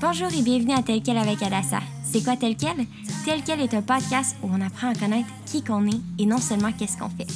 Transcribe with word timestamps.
Bonjour 0.00 0.28
et 0.28 0.42
bienvenue 0.42 0.74
à 0.74 0.82
Tel 0.82 1.02
quel 1.02 1.18
avec 1.18 1.42
Adassa. 1.42 1.80
C'est 2.04 2.22
quoi 2.22 2.36
Tel 2.36 2.54
quel? 2.54 2.86
Tel 3.24 3.40
quel 3.44 3.60
est 3.60 3.74
un 3.74 3.82
podcast 3.82 4.36
où 4.44 4.48
on 4.48 4.60
apprend 4.64 4.90
à 4.90 4.94
connaître 4.94 5.26
qui 5.44 5.64
qu'on 5.64 5.84
est 5.88 6.00
et 6.20 6.24
non 6.24 6.38
seulement 6.38 6.70
qu'est-ce 6.70 6.96
qu'on 6.96 7.08
fait. 7.08 7.26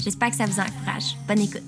J'espère 0.00 0.30
que 0.30 0.36
ça 0.36 0.46
vous 0.46 0.60
encourage. 0.60 1.16
Bonne 1.26 1.40
écoute. 1.40 1.62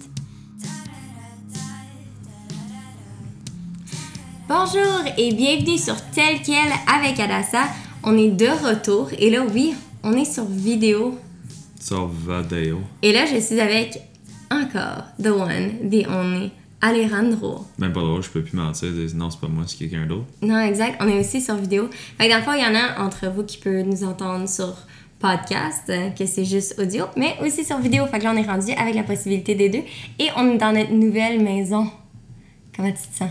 Bonjour 4.49 5.03
et 5.19 5.33
bienvenue 5.33 5.77
sur 5.77 5.97
Tel 6.13 6.41
quel 6.47 6.71
avec 6.87 7.19
Adassa. 7.19 7.65
On 8.05 8.17
est 8.17 8.31
de 8.31 8.47
retour 8.47 9.09
et 9.19 9.31
là, 9.31 9.45
oui, 9.53 9.75
on 10.05 10.13
est 10.13 10.25
sur 10.25 10.45
vidéo. 10.45 11.19
Sur 11.81 12.07
Vadeo. 12.07 12.79
Et 13.03 13.13
là, 13.13 13.27
je 13.27 13.41
suis 13.41 13.59
avec 13.59 13.99
encore 14.53 15.03
the 15.21 15.33
one, 15.33 15.91
the 15.91 16.07
only, 16.09 16.53
Alejandro. 16.85 17.65
Même 17.79 17.95
pas 17.95 18.01
drôle, 18.01 18.23
je 18.23 18.29
peux 18.29 18.43
plus 18.43 18.59
mentir. 18.59 18.93
dire, 18.93 19.09
Non, 19.15 19.31
c'est 19.31 19.41
pas 19.41 19.49
moi, 19.49 19.65
c'est 19.67 19.79
quelqu'un 19.79 20.05
d'autre. 20.05 20.27
Non, 20.43 20.61
exact. 20.61 20.99
On 21.01 21.09
est 21.09 21.19
aussi 21.19 21.41
sur 21.41 21.55
vidéo. 21.57 21.89
Fait 22.19 22.27
que 22.27 22.31
dans 22.31 22.37
le 22.37 22.43
fond, 22.43 22.53
il 22.53 22.63
y 22.63 22.67
en 22.67 22.75
a 22.79 23.03
entre 23.03 23.27
vous 23.35 23.43
qui 23.43 23.57
peuvent 23.57 23.87
nous 23.87 24.05
entendre 24.05 24.47
sur 24.47 24.77
podcast, 25.19 25.85
euh, 25.89 26.11
que 26.11 26.27
c'est 26.27 26.45
juste 26.45 26.79
audio, 26.79 27.07
mais 27.17 27.37
aussi 27.41 27.65
sur 27.65 27.79
vidéo. 27.79 28.05
Fait 28.07 28.19
que 28.19 28.25
là, 28.25 28.33
on 28.35 28.37
est 28.37 28.47
rendu 28.47 28.73
avec 28.73 28.95
la 28.95 29.03
possibilité 29.03 29.55
des 29.55 29.71
deux. 29.71 29.83
Et 30.19 30.29
on 30.37 30.53
est 30.53 30.59
dans 30.59 30.73
notre 30.73 30.93
nouvelle 30.93 31.43
maison. 31.43 31.91
Comment 32.77 32.91
tu 32.91 33.09
te 33.09 33.17
sens? 33.17 33.31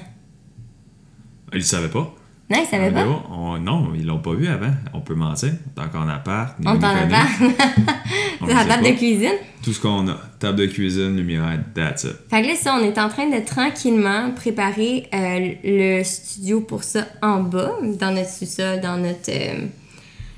Ils 1.52 1.58
le 1.60 1.62
savaient 1.62 1.90
pas. 1.90 2.12
Non, 2.50 2.58
ils 2.62 2.68
savaient 2.68 2.92
pas? 2.92 3.06
On- 3.32 3.58
non, 3.58 3.94
ils 3.96 4.06
l'ont 4.06 4.20
pas 4.20 4.34
vu 4.34 4.48
avant. 4.48 4.72
On 4.94 5.00
peut 5.02 5.16
mentir. 5.16 5.54
T'es 5.76 5.82
encore 5.82 6.02
en 6.02 6.10
appart. 6.10 6.56
On 6.66 6.74
nous, 6.74 6.80
t'en 6.80 6.92
nous 6.94 7.00
a 7.00 7.02
connaît. 7.04 7.16
C'est 7.40 8.42
On 8.42 8.46
la 8.48 8.64
le 8.64 8.70
table 8.70 8.84
de 8.84 8.92
cuisine? 8.92 9.32
Tout 9.64 9.72
ce 9.72 9.80
qu'on 9.80 10.08
a. 10.10 10.18
Table 10.40 10.60
de 10.60 10.66
cuisine, 10.66 11.16
lumière, 11.16 11.58
that's 11.74 12.04
it. 12.04 12.12
Fait 12.30 12.42
que 12.42 12.48
là, 12.48 12.56
ça, 12.56 12.78
on 12.80 12.84
est 12.84 12.98
en 13.00 13.08
train 13.08 13.30
de 13.30 13.40
tranquillement 13.46 14.32
préparer 14.36 15.08
euh, 15.14 15.54
le 15.64 16.04
studio 16.04 16.60
pour 16.62 16.84
ça 16.84 17.06
en 17.22 17.40
bas, 17.42 17.72
dans 18.00 18.12
notre 18.14 18.30
sous-sol, 18.30 18.82
dans 18.82 18.98
notre. 18.98 19.30
euh, 19.30 19.66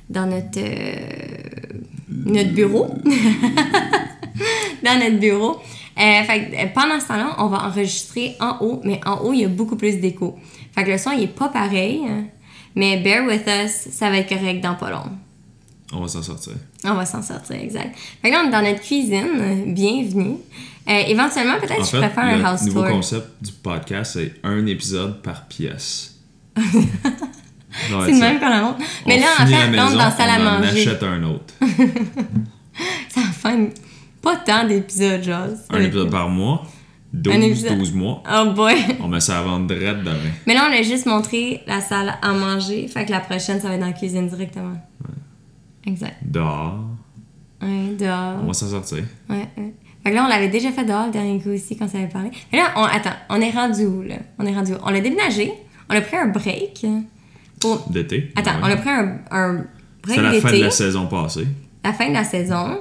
dans 0.09 0.27
notre. 0.27 0.59
euh, 0.59 1.79
notre 2.09 2.51
bureau. 2.53 2.87
dans 4.83 4.99
notre 4.99 5.19
bureau. 5.19 5.57
Fait 5.97 6.49
que, 6.51 6.73
pendant 6.79 6.99
ce 6.99 7.07
temps-là, 7.07 7.35
on 7.39 7.47
va 7.47 7.63
enregistrer 7.65 8.35
en 8.39 8.57
haut, 8.61 8.81
mais 8.83 8.99
en 9.05 9.21
haut, 9.23 9.33
il 9.33 9.39
y 9.41 9.45
a 9.45 9.47
beaucoup 9.47 9.75
plus 9.77 9.97
d'écho. 9.97 10.37
Fait 10.75 10.83
que 10.83 10.91
le 10.91 10.97
son, 10.97 11.11
il 11.11 11.23
est 11.23 11.27
pas 11.27 11.47
pareil, 11.49 12.01
hein, 12.07 12.25
mais 12.75 12.97
bear 12.97 13.25
with 13.25 13.43
us, 13.47 13.91
ça 13.93 14.09
va 14.09 14.17
être 14.17 14.29
correct 14.29 14.61
dans 14.61 14.75
pas 14.75 14.91
long. 14.91 15.09
On 15.93 16.01
va 16.01 16.07
s'en 16.07 16.21
sortir. 16.21 16.53
On 16.83 16.93
va 16.95 17.05
s'en 17.05 17.21
sortir, 17.21 17.55
exact. 17.55 17.95
Fait 18.21 18.29
que 18.29 18.35
là, 18.35 18.41
on 18.43 18.47
est 18.49 18.51
dans 18.51 18.61
notre 18.61 18.81
cuisine. 18.81 19.73
Bienvenue. 19.73 20.35
Euh, 20.87 20.91
éventuellement, 21.07 21.55
peut-être 21.59 21.79
En 21.81 21.83
je 21.83 21.91
pourrais 21.91 22.09
faire 22.09 22.23
un 22.25 22.37
le 22.37 22.45
house 22.45 22.63
nouveau 22.63 22.81
tour. 22.81 22.91
concept 22.91 23.27
du 23.41 23.51
podcast, 23.53 24.13
c'est 24.15 24.33
un 24.43 24.65
épisode 24.65 25.21
par 25.21 25.47
pièce. 25.47 26.15
C'est 26.57 28.11
le 28.11 28.19
même 28.19 28.39
qu'on 28.39 28.49
la 28.49 28.61
montre. 28.61 28.79
Mais 29.05 29.19
là, 29.19 29.25
en 29.37 29.45
fait, 29.45 29.71
là, 29.71 29.85
on 29.87 29.91
dans 29.91 29.97
la 29.97 30.11
salle 30.11 30.29
à 30.29 30.39
on 30.39 30.47
en 30.47 30.59
manger. 30.59 30.81
achète 30.87 31.03
un 31.03 31.23
autre. 31.23 31.53
Ça 33.09 33.21
va 33.21 33.27
faire 33.33 33.67
pas 34.21 34.37
tant 34.37 34.65
d'épisodes, 34.65 35.21
genre. 35.21 35.47
Un 35.69 35.81
épisode 35.81 36.09
par 36.09 36.29
mois. 36.29 36.65
12, 37.15 37.33
Un 37.35 37.41
épisode. 37.41 37.77
12 37.77 37.93
mois. 37.93 38.21
Oh 38.29 38.51
boy! 38.51 38.75
On 39.01 39.07
met 39.07 39.19
ça 39.21 39.39
à 39.39 39.41
vendre 39.41 39.67
direct 39.67 39.99
demain. 39.99 40.15
Mais 40.45 40.53
là, 40.53 40.67
on 40.69 40.73
a 40.73 40.81
juste 40.81 41.05
montré 41.05 41.61
la 41.65 41.79
salle 41.81 42.13
à 42.21 42.33
manger. 42.33 42.87
Fait 42.87 43.05
que 43.05 43.11
la 43.11 43.21
prochaine, 43.21 43.59
ça 43.61 43.67
va 43.69 43.75
être 43.75 43.79
dans 43.79 43.87
la 43.87 43.93
cuisine 43.93 44.27
directement. 44.27 44.75
Exact. 45.85 46.17
Dehors. 46.23 46.79
Ouais, 47.61 47.95
dehors. 47.97 48.39
On 48.43 48.47
va 48.47 48.53
s'en 48.53 48.69
sortir. 48.69 49.03
Ouais, 49.29 49.47
ouais. 49.57 49.73
Fait 50.03 50.11
que 50.11 50.15
là, 50.15 50.25
on 50.25 50.27
l'avait 50.27 50.49
déjà 50.49 50.71
fait 50.71 50.83
dehors 50.85 51.05
le 51.07 51.11
dernier 51.11 51.39
coup 51.41 51.49
aussi 51.49 51.77
quand 51.77 51.87
ça 51.87 51.97
avait 51.97 52.07
parlé. 52.07 52.29
Mais 52.51 52.59
là, 52.59 52.65
on, 52.75 52.83
attends, 52.83 53.15
on 53.29 53.39
est 53.41 53.49
rendu 53.51 53.85
où, 53.85 54.01
là? 54.03 54.15
On 54.37 54.45
est 54.45 54.53
rendu 54.53 54.73
où? 54.73 54.77
On 54.83 54.91
l'a 54.91 55.01
déménagé. 55.01 55.51
On 55.89 55.95
a 55.95 56.01
pris 56.01 56.17
un 56.17 56.27
break. 56.27 56.85
Pour... 57.59 57.89
D'été. 57.89 58.31
Attends, 58.35 58.51
Ouais. 58.51 58.57
on 58.63 58.65
a 58.71 58.75
pris 58.75 58.89
un, 58.89 59.17
un 59.31 59.53
break 60.03 60.19
C'était 60.19 60.21
la 60.21 60.33
fin 60.41 60.51
de 60.51 60.61
la 60.63 60.71
saison 60.71 61.07
passée. 61.07 61.47
la 61.83 61.93
fin 61.93 62.09
de 62.09 62.13
la 62.13 62.23
saison. 62.23 62.79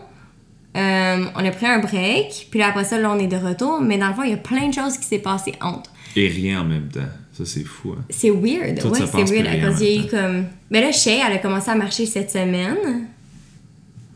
Euh, 0.76 1.24
on 1.36 1.44
a 1.44 1.50
pris 1.52 1.66
un 1.66 1.78
break, 1.78 2.48
puis 2.50 2.58
là 2.58 2.68
après 2.68 2.84
ça, 2.84 2.98
là, 2.98 3.10
on 3.12 3.18
est 3.18 3.28
de 3.28 3.36
retour, 3.36 3.80
mais 3.80 3.96
dans 3.96 4.08
le 4.08 4.14
fond, 4.14 4.22
il 4.24 4.30
y 4.30 4.34
a 4.34 4.38
plein 4.38 4.68
de 4.68 4.74
choses 4.74 4.98
qui 4.98 5.04
s'est 5.04 5.18
passé 5.20 5.54
entre. 5.60 5.90
Et 6.16 6.28
rien 6.28 6.60
en 6.60 6.64
même 6.64 6.88
temps. 6.88 7.00
Ça, 7.32 7.44
c'est 7.44 7.64
fou. 7.64 7.94
Hein? 7.98 8.04
C'est 8.10 8.30
weird, 8.30 8.78
Tout 8.80 8.88
ouais, 8.88 9.00
c'est 9.00 9.24
weird, 9.30 9.46
à 9.46 9.56
cause 9.68 9.80
il 9.80 9.88
y 9.88 9.98
a 9.98 10.04
eu 10.04 10.08
comme... 10.08 10.44
Mais 10.70 10.80
là, 10.80 10.92
Shay, 10.92 11.20
elle 11.26 11.32
a 11.32 11.38
commencé 11.38 11.70
à 11.70 11.74
marcher 11.74 12.06
cette 12.06 12.30
semaine. 12.30 13.06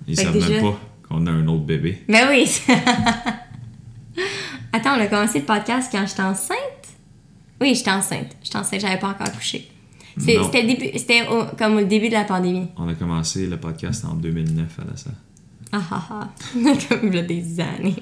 Ils 0.06 0.16
savent 0.16 0.32
déjà- 0.32 0.48
même 0.48 0.62
pas 0.62 0.78
qu'on 1.08 1.26
a 1.26 1.30
un 1.30 1.46
autre 1.48 1.64
bébé. 1.64 2.02
Ben 2.08 2.28
oui! 2.30 2.48
Attends, 4.72 4.96
on 4.96 5.00
a 5.00 5.06
commencé 5.06 5.40
le 5.40 5.44
podcast 5.44 5.88
quand 5.90 6.06
j'étais 6.06 6.22
enceinte? 6.22 6.58
Oui, 7.60 7.74
j'étais 7.74 7.90
enceinte. 7.90 8.36
J'étais 8.42 8.58
enceinte, 8.58 8.80
j'avais 8.80 8.98
pas 8.98 9.08
encore 9.08 9.32
couché. 9.32 9.68
C'était 10.18 10.64
début, 10.64 10.90
c'était 10.98 11.22
comme 11.58 11.76
au 11.76 11.82
début 11.84 12.08
de 12.08 12.14
la 12.14 12.24
pandémie. 12.24 12.68
On 12.76 12.88
a 12.88 12.94
commencé 12.94 13.46
le 13.46 13.56
podcast 13.56 14.04
en 14.04 14.14
2009 14.14 14.66
à 14.80 14.90
la 14.90 14.96
salle. 14.96 15.14
Ah 15.72 15.80
ah 15.90 16.06
ah. 16.10 16.28
Comme 16.88 17.12
a 17.14 17.22
des 17.22 17.60
années. 17.60 17.96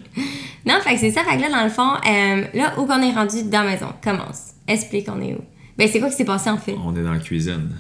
Non, 0.65 0.75
fait 0.83 0.95
que 0.95 1.01
c'est 1.01 1.11
ça. 1.11 1.25
Fait 1.25 1.37
que 1.37 1.43
là, 1.43 1.51
dans 1.51 1.65
le 1.65 1.71
fond, 1.71 1.95
euh, 2.09 2.45
là 2.55 2.79
où 2.79 2.87
qu'on 2.87 3.03
est 3.03 3.13
rendu 3.13 3.43
dans 3.45 3.63
la 3.63 3.71
maison, 3.73 3.89
commence. 4.03 4.53
Explique 4.69 5.09
on 5.09 5.21
est 5.21 5.35
où. 5.35 5.41
Ben, 5.77 5.89
c'est 5.89 5.99
quoi 6.01 6.09
qui 6.09 6.17
s'est 6.17 6.25
passé 6.25 6.49
en 6.51 6.59
fait? 6.59 6.75
On 6.85 6.95
est 6.97 7.03
dans 7.03 7.13
la 7.13 7.19
cuisine. 7.19 7.71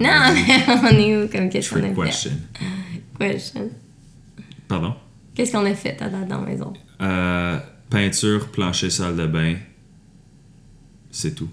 Non, 0.00 0.08
mais 0.32 0.64
on 0.82 0.86
est 0.96 1.16
où? 1.24 1.28
Comme 1.28 1.48
qu'est-ce 1.48 1.74
qu'on 1.74 1.80
fait? 1.82 1.94
question. 2.04 2.30
Question. 3.18 3.70
Pardon? 4.68 4.94
Qu'est-ce 5.34 5.52
qu'on 5.52 5.64
a 5.66 5.74
fait 5.74 6.00
à 6.00 6.08
date 6.08 6.28
dans 6.28 6.40
la 6.42 6.46
maison? 6.46 6.72
Euh, 7.02 7.58
peinture, 7.90 8.48
plancher, 8.50 8.90
salle 8.90 9.16
de 9.16 9.26
bain. 9.26 9.56
C'est 11.10 11.34
tout. 11.34 11.48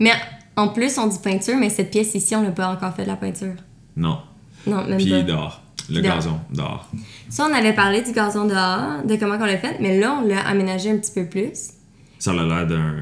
Mais 0.00 0.12
en 0.56 0.68
plus, 0.68 0.96
on 0.98 1.06
dit 1.06 1.18
peinture, 1.22 1.56
mais 1.58 1.68
cette 1.68 1.90
pièce 1.90 2.14
ici, 2.14 2.34
on 2.34 2.42
n'a 2.42 2.50
pas 2.50 2.68
encore 2.68 2.94
fait 2.94 3.02
de 3.02 3.08
la 3.08 3.16
peinture. 3.16 3.54
Non. 3.96 4.20
Non, 4.66 4.84
même 4.86 4.96
Puis 4.98 5.10
pas. 5.10 5.22
dehors. 5.22 5.62
Le 5.90 6.00
Dehors. 6.02 6.16
gazon, 6.16 6.40
dehors. 6.52 6.90
Ça, 7.28 7.46
on 7.50 7.54
avait 7.54 7.72
parlé 7.74 8.02
du 8.02 8.12
gazon 8.12 8.46
dehors, 8.46 9.04
de 9.04 9.16
comment 9.16 9.36
on 9.40 9.44
l'a 9.44 9.58
fait, 9.58 9.76
mais 9.80 9.98
là, 9.98 10.18
on 10.22 10.26
l'a 10.26 10.40
aménagé 10.46 10.90
un 10.90 10.98
petit 10.98 11.12
peu 11.12 11.26
plus. 11.26 11.70
Ça 12.18 12.32
a 12.32 12.34
l'air 12.34 12.66
d'un 12.66 12.94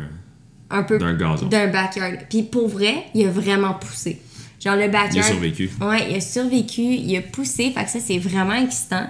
Un 0.70 0.82
peu 0.82 0.98
d'un 0.98 1.14
gazon. 1.14 1.46
d'un 1.46 1.68
backyard. 1.68 2.26
Puis 2.28 2.42
pour 2.42 2.68
vrai, 2.68 3.04
il 3.14 3.26
a 3.26 3.30
vraiment 3.30 3.74
poussé. 3.74 4.20
Genre 4.60 4.74
le 4.76 4.82
Il 4.82 4.84
a 4.84 4.88
backyard. 4.88 5.24
survécu. 5.26 5.70
Ouais, 5.80 6.10
il 6.10 6.16
a 6.16 6.20
survécu, 6.20 6.82
il 6.82 7.16
a 7.16 7.22
poussé, 7.22 7.70
fait 7.70 7.84
que 7.84 7.90
ça 7.90 8.00
c'est 8.00 8.18
vraiment 8.18 8.54
excitant. 8.54 9.06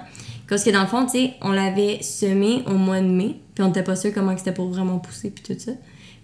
Parce 0.48 0.62
que 0.62 0.70
dans 0.70 0.82
le 0.82 0.86
fond, 0.88 1.04
tu 1.06 1.12
sais, 1.12 1.34
on 1.40 1.52
l'avait 1.52 2.00
semé 2.02 2.62
au 2.66 2.74
mois 2.74 3.00
de 3.00 3.06
mai, 3.06 3.36
puis 3.54 3.64
on 3.64 3.68
n'était 3.68 3.82
pas 3.82 3.96
sûr 3.96 4.12
comment 4.12 4.36
c'était 4.36 4.52
pour 4.52 4.68
vraiment 4.68 4.98
pousser, 4.98 5.30
puis 5.30 5.42
tout 5.42 5.58
ça. 5.58 5.72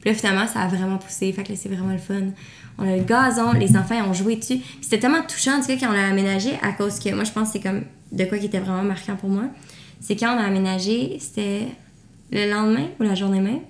Puis 0.00 0.10
là, 0.10 0.16
finalement, 0.16 0.46
ça 0.46 0.60
a 0.60 0.68
vraiment 0.68 0.96
poussé, 0.96 1.32
fait 1.32 1.42
que 1.42 1.50
là, 1.50 1.56
c'est 1.56 1.68
vraiment 1.68 1.92
le 1.92 1.98
fun. 1.98 2.32
On 2.78 2.88
a 2.88 2.96
le 2.96 3.02
gazon, 3.02 3.52
les 3.52 3.76
enfants 3.76 3.96
ils 3.96 4.08
ont 4.08 4.14
joué 4.14 4.36
dessus. 4.36 4.56
Puis 4.58 4.78
c'était 4.82 5.00
tellement 5.00 5.22
touchant, 5.22 5.58
en 5.58 5.60
tout 5.60 5.66
cas, 5.66 5.76
quand 5.78 5.90
on 5.90 5.92
l'a 5.92 6.08
aménagé, 6.08 6.52
à 6.62 6.72
cause 6.72 6.98
que 6.98 7.14
moi, 7.14 7.24
je 7.24 7.32
pense 7.32 7.48
que 7.48 7.52
c'est 7.54 7.60
comme 7.60 7.82
de 8.12 8.24
quoi 8.24 8.38
qui 8.38 8.46
était 8.46 8.60
vraiment 8.60 8.82
marquant 8.82 9.16
pour 9.16 9.28
moi. 9.28 9.44
C'est 10.00 10.16
quand 10.16 10.34
on 10.34 10.38
a 10.38 10.44
aménagé, 10.44 11.18
c'était 11.20 11.66
le 12.32 12.50
lendemain 12.50 12.88
ou 12.98 13.02
la 13.02 13.14
journée 13.14 13.40
même. 13.40 13.60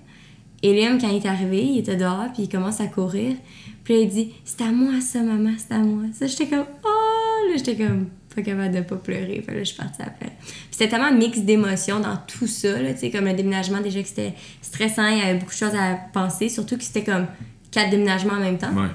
Et 0.62 0.78
Liam, 0.78 1.00
quand 1.00 1.08
il 1.08 1.16
est 1.16 1.26
arrivé, 1.26 1.64
il 1.64 1.78
était 1.78 1.96
dehors, 1.96 2.26
puis 2.32 2.44
il 2.44 2.48
commence 2.48 2.80
à 2.80 2.86
courir. 2.86 3.34
Puis 3.82 3.94
là, 3.94 4.00
il 4.00 4.08
dit 4.08 4.34
C'est 4.44 4.62
à 4.62 4.70
moi, 4.70 5.00
ça, 5.00 5.22
maman, 5.22 5.54
c'est 5.56 5.74
à 5.74 5.78
moi. 5.78 6.04
Ça, 6.12 6.26
j'étais 6.26 6.46
comme 6.46 6.66
Oh 6.84 7.50
Là, 7.50 7.56
j'étais 7.56 7.76
comme 7.76 8.06
pas 8.34 8.42
capable 8.42 8.74
de 8.74 8.80
pas 8.82 8.96
pleurer. 8.96 9.42
Fait 9.44 9.52
là, 9.54 9.58
je 9.60 9.64
suis 9.64 9.76
partie 9.76 10.02
après. 10.02 10.32
Puis 10.40 10.54
c'était 10.70 10.88
tellement 10.88 11.12
mix 11.12 11.40
d'émotions 11.40 12.00
dans 12.00 12.16
tout 12.26 12.46
ça, 12.46 12.80
là, 12.80 12.92
tu 12.94 13.00
sais, 13.00 13.10
comme 13.10 13.24
le 13.24 13.32
déménagement, 13.34 13.80
déjà 13.80 14.00
que 14.02 14.08
c'était 14.08 14.34
stressant, 14.62 15.08
il 15.08 15.18
y 15.18 15.22
avait 15.22 15.38
beaucoup 15.38 15.50
de 15.52 15.56
choses 15.56 15.74
à 15.74 15.94
penser, 16.12 16.48
surtout 16.48 16.76
que 16.76 16.84
c'était 16.84 17.04
comme 17.04 17.26
quatre 17.70 17.90
déménagements 17.90 18.34
en 18.34 18.40
même 18.40 18.58
temps. 18.58 18.72
Ouais. 18.74 18.88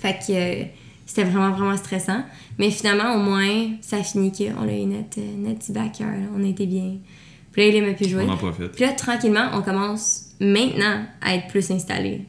Fait 0.00 0.14
que 0.14 0.32
euh, 0.32 0.64
c'était 1.06 1.24
vraiment, 1.24 1.50
vraiment 1.52 1.76
stressant. 1.76 2.22
Mais 2.58 2.70
finalement, 2.70 3.14
au 3.14 3.18
moins, 3.22 3.70
ça 3.80 3.96
a 3.98 4.02
fini 4.02 4.30
qu'on 4.32 4.68
a 4.68 4.72
eu 4.72 4.84
notre, 4.86 5.18
euh, 5.18 5.36
notre 5.38 5.58
petit 5.60 5.72
backyard. 5.72 6.10
là. 6.12 6.26
On 6.36 6.44
était 6.44 6.66
bien. 6.66 6.96
Puis 7.52 7.62
là, 7.62 7.68
il 7.68 7.76
aimait 7.76 7.94
plus 7.94 8.08
jouer. 8.08 8.24
On 8.26 8.30
en 8.32 8.36
profite. 8.36 8.68
Puis 8.72 8.84
là, 8.84 8.92
tranquillement, 8.92 9.50
on 9.54 9.62
commence 9.62 10.26
maintenant 10.40 11.04
à 11.20 11.34
être 11.34 11.48
plus 11.48 11.70
installé. 11.70 12.26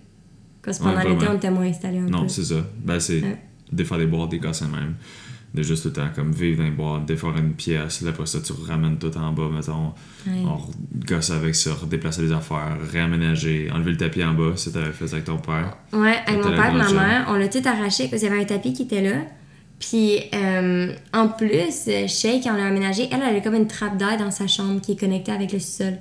Parce 0.64 0.80
que 0.80 0.86
Ouais, 0.86 0.94
pendant 0.96 1.10
l'été, 1.10 1.26
on 1.30 1.36
était 1.36 1.52
moins 1.52 1.66
installé 1.66 2.00
un 2.00 2.04
Non, 2.08 2.28
c'est 2.30 2.44
ça. 2.46 2.56
Ben, 2.84 3.00
c'est 3.00 3.22
Ouais. 3.22 3.38
défaire 3.72 3.98
des 3.98 4.06
boîtes, 4.06 4.30
des 4.30 4.40
gosses 4.40 4.62
même. 4.62 4.96
De 5.54 5.64
juste 5.64 5.84
tout 5.84 5.90
le 5.90 5.96
temps, 5.96 6.08
comme 6.16 6.32
vivre 6.32 6.60
dans 6.60 6.64
les 6.64 6.72
boîtes, 6.72 7.06
défaire 7.06 7.36
une 7.38 7.52
pièce, 7.54 8.02
là, 8.02 8.12
après 8.12 8.26
ça, 8.26 8.40
tu 8.40 8.54
ramènes 8.54 8.98
tout 8.98 9.12
en 9.18 9.34
bas, 9.34 9.50
mettons. 9.54 9.92
On 10.28 10.58
gosse 11.06 11.30
avec 11.32 11.56
ça, 11.56 11.72
déplacer 11.90 12.22
les 12.22 12.32
affaires, 12.32 12.78
réaménager, 12.90 13.70
enlever 13.70 13.92
le 13.92 13.98
tapis 13.98 14.24
en 14.24 14.34
bas, 14.34 14.54
si 14.56 14.72
t'avais 14.72 14.94
fait 14.94 15.12
avec 15.12 15.26
ton 15.26 15.40
père. 15.40 15.76
Ouais, 15.92 16.16
avec 16.26 16.42
mon 16.42 16.52
père 16.52 16.74
et 16.74 16.78
ma 16.78 16.94
mère, 16.94 17.26
on 17.28 17.34
l'a 17.34 17.50
tout 17.50 17.62
arraché 17.66 18.08
parce 18.08 18.22
qu'il 18.22 18.32
y 18.32 18.34
avait 18.34 18.44
un 18.44 18.46
tapis 18.46 18.72
qui 18.72 18.84
était 18.84 19.02
là. 19.02 19.18
Puis, 19.78 20.20
euh, 20.34 20.94
en 21.12 21.28
plus, 21.28 21.90
Shay, 22.08 22.40
quand 22.42 22.54
on 22.54 22.58
l'a 22.58 22.68
aménagé, 22.68 23.10
elle, 23.12 23.20
elle 23.28 23.36
a 23.36 23.42
comme 23.42 23.56
une 23.56 23.68
trappe 23.68 23.98
d'air 23.98 24.18
dans 24.18 24.32
sa 24.32 24.48
chambre 24.48 24.80
qui 24.80 24.94
est 24.94 25.00
connectée 25.00 25.34
avec 25.34 25.52
le 25.52 25.60
sous-sol. 25.60 25.98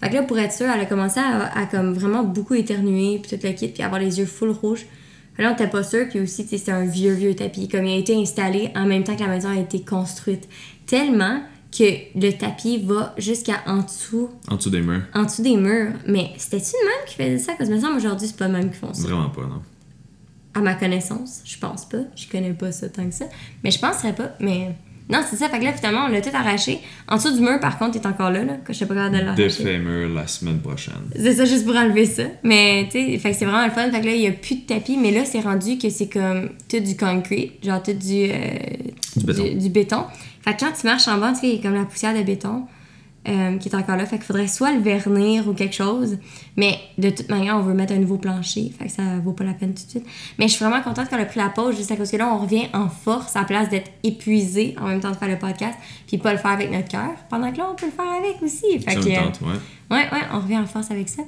Fait 0.00 0.08
que 0.08 0.14
là, 0.14 0.22
pour 0.22 0.38
être 0.38 0.52
sûre, 0.52 0.66
elle 0.74 0.80
a 0.80 0.86
commencé 0.86 1.20
à, 1.20 1.56
à 1.56 1.66
comme 1.66 1.92
vraiment 1.92 2.24
beaucoup 2.24 2.54
éternuer, 2.54 3.20
puis 3.22 3.36
tout 3.36 3.46
le 3.46 3.52
kit, 3.52 3.68
puis 3.68 3.82
avoir 3.82 4.00
les 4.00 4.18
yeux 4.18 4.26
full 4.26 4.50
rouges. 4.50 4.86
Là, 5.40 5.50
on 5.50 5.54
était 5.54 5.68
pas 5.70 5.82
sûr, 5.82 6.06
puis 6.08 6.20
aussi, 6.20 6.46
c'était 6.46 6.70
un 6.72 6.84
vieux, 6.84 7.12
vieux 7.14 7.34
tapis. 7.34 7.68
Comme 7.68 7.84
il 7.86 7.94
a 7.94 7.96
été 7.98 8.14
installé 8.14 8.70
en 8.76 8.86
même 8.86 9.04
temps 9.04 9.14
que 9.16 9.20
la 9.22 9.28
maison 9.28 9.48
a 9.50 9.58
été 9.58 9.82
construite. 9.82 10.48
Tellement 10.86 11.40
que 11.76 11.84
le 12.18 12.32
tapis 12.32 12.78
va 12.78 13.14
jusqu'à 13.16 13.62
en 13.66 13.78
dessous, 13.78 14.28
En 14.48 14.56
dessous 14.56 14.70
des 14.70 14.82
murs. 14.82 15.02
en 15.14 15.22
dessous 15.24 15.42
des 15.42 15.56
murs. 15.56 15.92
Mais 16.06 16.32
c'était-tu 16.36 16.72
le 16.82 16.88
même 16.88 17.06
qui 17.06 17.14
faisait 17.14 17.38
ça? 17.38 17.52
Parce 17.56 17.70
que 17.70 17.74
me 17.74 17.80
semble 17.80 17.96
aujourd'hui, 17.96 18.26
c'est 18.26 18.36
pas 18.36 18.48
le 18.48 18.52
même 18.54 18.70
qui 18.70 18.76
font 18.76 18.92
ça. 18.92 19.02
Vraiment 19.02 19.30
pas, 19.30 19.42
non. 19.42 19.62
À 20.52 20.60
ma 20.60 20.74
connaissance, 20.74 21.42
je 21.44 21.56
pense 21.58 21.88
pas. 21.88 21.98
Je 22.16 22.28
connais 22.28 22.52
pas 22.54 22.72
ça 22.72 22.88
tant 22.88 23.06
que 23.06 23.14
ça. 23.14 23.26
Mais 23.62 23.70
je 23.70 23.78
penserais 23.78 24.14
pas. 24.14 24.32
Mais 24.40 24.74
non, 25.10 25.20
c'est 25.28 25.36
ça. 25.36 25.48
Fait 25.48 25.58
que 25.58 25.64
là, 25.64 25.72
finalement, 25.72 26.04
on 26.06 26.08
l'a 26.08 26.20
tout 26.20 26.30
arraché. 26.34 26.78
En 27.08 27.16
dessous 27.16 27.34
du 27.34 27.40
mur, 27.40 27.58
par 27.60 27.78
contre, 27.78 27.96
il 27.96 28.00
est 28.02 28.06
encore 28.06 28.30
là, 28.30 28.44
là, 28.44 28.54
que 28.64 28.72
je 28.72 28.78
sais 28.78 28.86
pas 28.86 28.94
capable 28.94 29.16
de 29.16 29.20
l'arracher. 29.22 29.42
Défait 29.44 29.78
mur 29.78 30.08
la 30.08 30.26
semaine 30.26 30.58
prochaine. 30.60 30.94
C'est 31.16 31.34
ça, 31.34 31.44
juste 31.44 31.66
pour 31.66 31.76
enlever 31.76 32.06
ça. 32.06 32.24
Mais, 32.42 32.88
tu 32.90 32.98
sais, 33.12 33.18
fait 33.18 33.30
que 33.32 33.36
c'est 33.36 33.44
vraiment 33.44 33.64
le 33.64 33.70
fun. 33.72 33.90
Fait 33.90 34.00
que 34.00 34.06
là, 34.06 34.12
il 34.14 34.20
y 34.22 34.26
a 34.26 34.32
plus 34.32 34.56
de 34.56 34.60
tapis, 34.66 34.96
mais 34.96 35.10
là, 35.10 35.24
c'est 35.24 35.40
rendu 35.40 35.78
que 35.78 35.90
c'est 35.90 36.08
comme 36.08 36.50
tout 36.68 36.80
du 36.80 36.96
concrete, 36.96 37.52
genre 37.64 37.82
tout 37.82 37.92
du, 37.92 38.24
euh, 38.30 38.36
Du 39.16 39.24
béton. 39.26 39.44
du 39.58 39.68
béton. 39.68 40.04
Fait 40.42 40.54
que 40.54 40.60
quand 40.60 40.72
tu 40.78 40.86
marches 40.86 41.08
en 41.08 41.18
bas, 41.18 41.32
tu 41.32 41.40
sais, 41.40 41.48
il 41.48 41.56
y 41.56 41.58
a 41.58 41.62
comme 41.62 41.74
la 41.74 41.84
poussière 41.84 42.14
de 42.16 42.22
béton 42.22 42.62
euh, 43.28 43.58
qui 43.58 43.68
est 43.68 43.74
encore 43.74 43.96
là. 43.96 44.06
Fait 44.06 44.16
qu'il 44.16 44.24
faudrait 44.24 44.48
soit 44.48 44.72
le 44.72 44.80
vernir 44.80 45.46
ou 45.46 45.52
quelque 45.52 45.74
chose. 45.74 46.16
Mais 46.56 46.78
de 46.96 47.10
toute 47.10 47.28
manière, 47.28 47.56
on 47.56 47.60
veut 47.60 47.74
mettre 47.74 47.92
un 47.92 47.98
nouveau 47.98 48.16
plancher. 48.16 48.72
Fait 48.78 48.86
que 48.86 48.92
ça 48.92 49.02
vaut 49.22 49.32
pas 49.32 49.44
la 49.44 49.52
peine 49.52 49.74
tout 49.74 49.84
de 49.84 49.90
suite. 49.90 50.06
Mais 50.38 50.48
je 50.48 50.54
suis 50.54 50.64
vraiment 50.64 50.82
contente 50.82 51.10
qu'on 51.10 51.20
a 51.20 51.26
pris 51.26 51.38
la 51.38 51.50
pause 51.50 51.76
juste 51.76 51.90
à 51.90 51.96
cause 51.96 52.10
que 52.10 52.16
là, 52.16 52.32
on 52.32 52.38
revient 52.38 52.68
en 52.72 52.88
force 52.88 53.36
à 53.36 53.40
la 53.40 53.44
place 53.44 53.68
d'être 53.68 53.90
épuisé 54.02 54.74
en 54.80 54.86
même 54.88 55.00
temps 55.00 55.10
de 55.10 55.16
faire 55.16 55.28
le 55.28 55.38
podcast. 55.38 55.78
Puis 56.06 56.16
pas 56.16 56.32
le 56.32 56.38
faire 56.38 56.52
avec 56.52 56.70
notre 56.72 56.88
cœur. 56.88 57.10
Pendant 57.28 57.52
que 57.52 57.58
là, 57.58 57.68
on 57.70 57.74
peut 57.74 57.86
le 57.86 57.92
faire 57.92 58.10
avec 58.10 58.42
aussi. 58.42 58.78
Fait 58.78 58.92
Ça 58.92 59.00
que, 59.00 59.08
me 59.08 59.12
euh, 59.12 59.20
tente, 59.22 59.40
ouais. 59.42 59.96
Ouais, 59.96 60.08
ouais, 60.12 60.22
on 60.32 60.40
revient 60.40 60.58
en 60.58 60.66
force 60.66 60.90
avec 60.90 61.08
ça. 61.08 61.22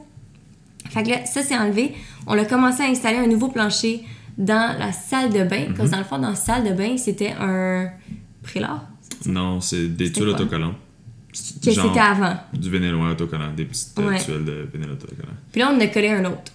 Fait 0.89 1.03
que 1.03 1.11
là, 1.11 1.27
ça 1.27 1.43
c'est 1.43 1.57
enlevé. 1.57 1.95
On 2.27 2.39
a 2.39 2.45
commencé 2.45 2.83
à 2.83 2.87
installer 2.87 3.19
un 3.19 3.27
nouveau 3.27 3.49
plancher 3.49 4.03
dans 4.39 4.79
la 4.79 4.93
salle 4.93 5.31
de 5.31 5.45
bain. 5.45 5.69
Mhm. 5.69 5.75
Parce 5.75 5.91
que 5.91 5.95
dans 5.95 5.99
le 5.99 6.05
fond, 6.05 6.19
dans 6.19 6.31
la 6.31 6.35
salle 6.37 6.65
de 6.65 6.73
bain, 6.73 6.97
c'était 6.97 7.35
un 7.39 7.91
prélat. 8.43 8.89
Non, 9.27 9.61
c'est 9.61 9.89
des 9.89 10.11
tuiles 10.11 10.35
quoi? 10.35 10.47
Que 11.33 11.71
c'était 11.73 11.99
avant. 12.01 12.37
du 12.53 12.71
vénéloin 12.71 13.13
autocollant, 13.13 13.53
des 13.57 13.65
petites 13.65 13.99
euh, 13.99 14.09
Ouais. 14.09 14.19
tuiles 14.19 14.45
de 14.45 14.69
vénél 14.73 14.91
autocollant. 14.91 15.33
Puis 15.51 15.61
là, 15.61 15.71
on 15.73 15.77
en 15.77 15.81
a 15.81 15.87
collé 15.87 16.09
un 16.09 16.25
autre. 16.27 16.53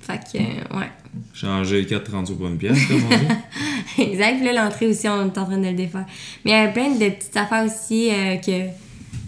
Fait 0.00 0.18
que, 0.18 0.38
euh, 0.38 0.78
ouais. 0.78 0.90
Changer 1.34 1.84
4,30 1.86 2.26
sous 2.26 2.36
pour 2.36 2.46
une 2.48 2.58
pièce, 2.58 2.78
comme 2.86 3.02
on 3.04 3.08
dit. 3.08 4.02
exact. 4.02 4.36
Puis 4.38 4.46
là, 4.46 4.64
l'entrée 4.64 4.86
aussi, 4.86 5.08
on 5.08 5.26
est 5.26 5.38
en 5.38 5.44
train 5.44 5.58
de 5.58 5.66
le 5.66 5.74
défaire. 5.74 6.06
Mais 6.44 6.50
il 6.50 6.54
y 6.54 6.56
avait 6.56 6.72
plein 6.72 6.90
de 6.90 6.98
petites 7.14 7.36
affaires 7.36 7.64
aussi 7.64 8.10
euh, 8.10 8.36
que, 8.36 8.68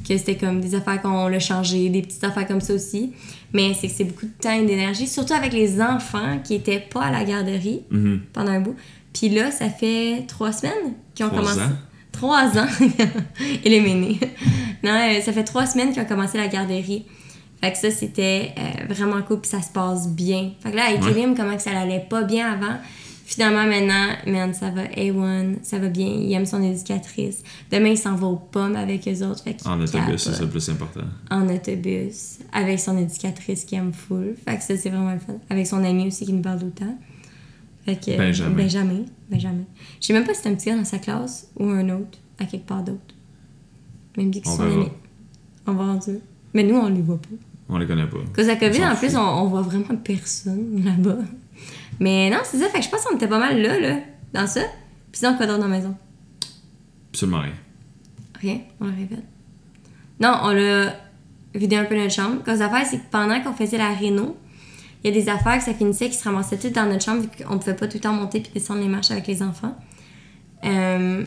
que 0.08 0.16
c'était 0.18 0.36
comme 0.36 0.60
des 0.60 0.74
affaires 0.74 1.00
qu'on 1.02 1.28
l'a 1.28 1.38
changé, 1.40 1.88
des 1.90 2.02
petites 2.02 2.24
affaires 2.24 2.46
comme 2.46 2.60
ça 2.60 2.74
aussi. 2.74 3.12
Mais 3.52 3.72
c'est 3.74 3.88
que 3.88 3.92
c'est 3.94 4.04
beaucoup 4.04 4.26
de 4.26 4.32
temps 4.40 4.52
et 4.52 4.64
d'énergie, 4.66 5.06
surtout 5.06 5.34
avec 5.34 5.52
les 5.52 5.80
enfants 5.80 6.38
qui 6.42 6.54
étaient 6.54 6.80
pas 6.80 7.04
à 7.04 7.10
la 7.10 7.24
garderie 7.24 7.82
Mhm. 7.90 8.20
pendant 8.32 8.52
un 8.52 8.60
bout. 8.60 8.76
Puis 9.14 9.28
là, 9.30 9.50
ça 9.50 9.68
fait 9.70 10.24
trois 10.28 10.52
semaines 10.52 10.94
qu'ils 11.14 11.24
ont 11.24 11.28
Trois 11.30 11.40
commencé. 11.42 11.60
ans? 11.60 11.72
Trois 12.16 12.58
ans. 12.58 12.66
Il 13.64 13.72
est 13.72 13.80
méné. 13.80 14.18
Non, 14.82 14.92
euh, 14.92 15.20
ça 15.20 15.32
fait 15.32 15.44
trois 15.44 15.66
semaines 15.66 15.92
qu'ils 15.92 16.02
ont 16.02 16.06
commencé 16.06 16.38
la 16.38 16.48
garderie. 16.48 17.04
Fait 17.62 17.72
que 17.72 17.78
ça, 17.78 17.90
c'était 17.90 18.52
euh, 18.58 18.92
vraiment 18.92 19.20
cool, 19.22 19.40
puis 19.40 19.50
ça 19.50 19.62
se 19.62 19.70
passe 19.70 20.08
bien. 20.08 20.52
Fait 20.60 20.70
que 20.70 20.76
là, 20.76 20.84
avec 20.88 21.02
Ouais. 21.02 21.10
Elim, 21.10 21.34
comment 21.34 21.56
que 21.56 21.62
ça 21.62 21.78
allait 21.78 22.06
pas 22.08 22.22
bien 22.22 22.52
avant, 22.52 22.76
finalement, 23.24 23.64
maintenant, 23.64 24.08
man, 24.26 24.52
ça 24.54 24.70
va 24.70 24.84
A1, 24.84 25.56
ça 25.62 25.78
va 25.78 25.88
bien. 25.88 26.06
Il 26.06 26.32
aime 26.34 26.46
son 26.46 26.62
éducatrice. 26.62 27.42
Demain, 27.72 27.90
il 27.90 27.98
s'en 27.98 28.14
va 28.14 28.26
aux 28.26 28.36
pommes 28.36 28.76
avec 28.76 29.08
eux 29.08 29.24
autres. 29.26 29.42
Fait 29.42 29.56
En 29.66 29.80
autobus, 29.80 30.22
c'est 30.22 30.32
ça 30.34 30.42
le 30.42 30.48
plus 30.50 30.68
important. 30.68 31.00
En 31.30 31.48
autobus, 31.48 32.38
avec 32.52 32.78
son 32.78 32.96
éducatrice 32.98 33.64
qui 33.64 33.74
aime 33.74 33.92
full. 33.92 34.36
Fait 34.46 34.56
que 34.56 34.62
ça, 34.62 34.76
c'est 34.76 34.90
vraiment 34.90 35.12
le 35.12 35.18
fun. 35.18 35.34
Avec 35.50 35.66
son 35.66 35.82
ami 35.82 36.06
aussi 36.06 36.26
qui 36.26 36.32
nous 36.32 36.42
parle 36.42 36.58
tout 36.60 36.66
le 36.66 36.72
temps. 36.72 36.98
Fait 37.86 37.96
que, 37.96 38.16
Benjamin. 38.16 38.50
Benjamin. 38.56 39.04
Benjamin. 39.30 39.64
Je 40.00 40.06
sais 40.08 40.12
même 40.12 40.24
pas 40.24 40.34
si 40.34 40.42
c'est 40.42 40.48
un 40.48 40.54
petit 40.54 40.68
gars 40.68 40.76
dans 40.76 40.84
sa 40.84 40.98
classe 40.98 41.50
ou 41.56 41.68
un 41.68 41.88
autre, 41.88 42.18
à 42.38 42.44
quelque 42.44 42.66
part 42.66 42.82
d'autre. 42.82 43.14
Même 44.16 44.30
que 44.32 44.40
On 45.66 45.72
va 45.72 45.84
en 45.84 45.94
dire. 45.94 46.20
Mais 46.52 46.64
nous, 46.64 46.74
on 46.76 46.88
les 46.88 47.02
voit 47.02 47.18
pas. 47.18 47.28
On 47.68 47.78
les 47.78 47.86
connaît 47.86 48.06
pas. 48.06 48.18
Cause 48.34 48.48
à 48.48 48.56
COVID, 48.56 48.84
en 48.84 48.96
plus, 48.96 49.16
on, 49.16 49.20
on 49.20 49.46
voit 49.46 49.62
vraiment 49.62 49.96
personne 50.02 50.82
là-bas. 50.84 51.18
Mais 52.00 52.28
non, 52.30 52.38
c'est 52.44 52.58
ça. 52.58 52.68
Fait 52.68 52.78
que 52.78 52.84
je 52.84 52.90
pense 52.90 53.04
qu'on 53.04 53.16
était 53.16 53.28
pas 53.28 53.38
mal 53.38 53.60
là, 53.60 53.78
là, 53.78 54.00
dans 54.32 54.46
ça. 54.46 54.62
Puis 55.12 55.20
sinon, 55.20 55.36
quoi 55.36 55.46
d'autre 55.46 55.60
dans 55.60 55.68
la 55.68 55.76
maison? 55.76 55.94
Absolument 57.10 57.40
rien. 57.40 57.54
Rien, 58.40 58.60
on 58.80 58.86
l'a 58.86 58.92
répète. 58.92 59.24
Non, 60.20 60.34
on 60.42 60.50
l'a 60.50 60.94
vidé 61.54 61.76
un 61.76 61.84
peu 61.84 61.96
notre 61.96 62.12
chambre. 62.12 62.42
Cause 62.44 62.58
l'affaire, 62.58 62.86
c'est 62.86 62.98
que 62.98 63.10
pendant 63.10 63.40
qu'on 63.42 63.52
faisait 63.52 63.78
la 63.78 63.92
réno, 63.92 64.36
il 65.04 65.14
y 65.14 65.16
a 65.16 65.20
des 65.20 65.28
affaires 65.28 65.58
que 65.58 65.64
ça 65.64 65.74
finissait 65.74 66.08
qui 66.08 66.16
se 66.16 66.24
ramassaient 66.24 66.58
toutes 66.58 66.72
dans 66.72 66.86
notre 66.86 67.04
chambre 67.04 67.22
vu 67.22 67.28
qu'on 67.28 67.58
pouvait 67.58 67.74
pas 67.74 67.86
tout 67.86 67.96
le 67.96 68.00
temps 68.00 68.12
monter 68.12 68.40
puis 68.40 68.50
descendre 68.52 68.80
les 68.80 68.88
marches 68.88 69.10
avec 69.10 69.26
les 69.26 69.42
enfants. 69.42 69.76
Euh, 70.64 71.24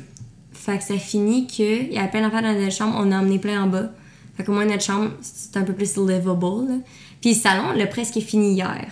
fait 0.52 0.78
que 0.78 0.84
ça 0.84 0.98
finit 0.98 1.48
que 1.48 1.84
il 1.84 1.94
y 1.94 1.98
avait 1.98 2.10
plein 2.10 2.22
d'affaires 2.22 2.42
dans 2.42 2.54
notre 2.54 2.76
chambre, 2.76 2.96
on 3.00 3.12
a 3.12 3.20
emmené 3.20 3.40
plein 3.40 3.64
en 3.64 3.68
bas. 3.68 3.92
Fait 4.36 4.44
qu'au 4.44 4.52
moins 4.54 4.66
notre 4.66 4.84
chambre, 4.84 5.12
c'est 5.22 5.58
un 5.58 5.64
peu 5.64 5.74
plus 5.74 5.98
livable. 5.98 6.68
là. 6.68 6.78
Puis 7.22 7.32
le 7.32 7.36
salon, 7.36 7.64
on 7.72 7.74
l'a 7.74 7.88
presque 7.88 8.20
fini 8.20 8.54
hier. 8.54 8.88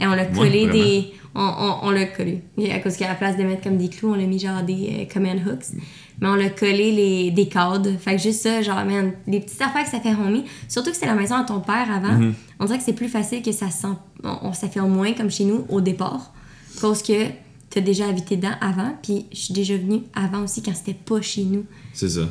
Et 0.00 0.06
on 0.06 0.10
l'a 0.10 0.24
Ouais, 0.24 0.30
collé 0.32 0.66
vraiment. 0.66 0.72
des. 0.84 1.12
On, 1.34 1.40
on, 1.42 1.88
on 1.88 1.90
l'a 1.90 2.06
collé. 2.06 2.42
Et 2.58 2.72
À 2.72 2.80
cause 2.80 2.96
qu'à 2.96 3.06
la 3.08 3.14
place 3.14 3.36
de 3.36 3.44
mettre 3.44 3.62
comme 3.62 3.76
des 3.76 3.88
clous, 3.88 4.10
on 4.12 4.16
l'a 4.16 4.24
mis 4.26 4.38
genre 4.40 4.62
des 4.62 5.06
euh, 5.08 5.12
command 5.12 5.36
hooks. 5.46 5.76
Mais 6.20 6.28
on 6.28 6.34
l'a 6.34 6.50
collé 6.50 6.90
les, 6.92 7.30
des 7.30 7.46
cadres. 7.48 7.90
Fait 7.98 8.16
que 8.16 8.22
juste 8.22 8.40
ça, 8.42 8.60
genre, 8.62 8.84
man, 8.84 9.12
les 9.28 9.40
petites 9.40 9.62
affaires 9.62 9.84
que 9.84 9.90
ça 9.90 10.00
fait 10.00 10.10
homie. 10.14 10.44
Surtout 10.68 10.90
que 10.90 10.96
c'est 10.96 11.06
la 11.06 11.14
maison 11.14 11.36
à 11.36 11.44
ton 11.44 11.60
père 11.60 11.88
avant. 11.90 12.12
Mhm. 12.18 12.34
On 12.58 12.64
dirait 12.64 12.78
que 12.78 12.84
c'est 12.84 12.92
plus 12.94 13.08
facile 13.08 13.42
que 13.42 13.52
ça 13.52 13.70
sent. 13.70 13.86
On, 14.24 14.52
ça 14.52 14.68
fait 14.68 14.80
au 14.80 14.88
moins 14.88 15.12
comme 15.12 15.30
chez 15.30 15.44
nous 15.44 15.64
au 15.68 15.80
départ. 15.80 16.32
Cause 16.80 17.02
que 17.02 17.26
t'as 17.70 17.80
déjà 17.80 18.08
habité 18.08 18.36
dedans 18.36 18.54
avant. 18.60 18.92
Puis 19.02 19.26
je 19.32 19.36
suis 19.38 19.54
déjà 19.54 19.76
venue 19.76 20.02
avant 20.14 20.42
aussi 20.42 20.62
quand 20.62 20.74
c'était 20.74 20.94
pas 20.94 21.20
chez 21.22 21.44
nous. 21.44 21.64
C'est 21.92 22.08
ça. 22.08 22.22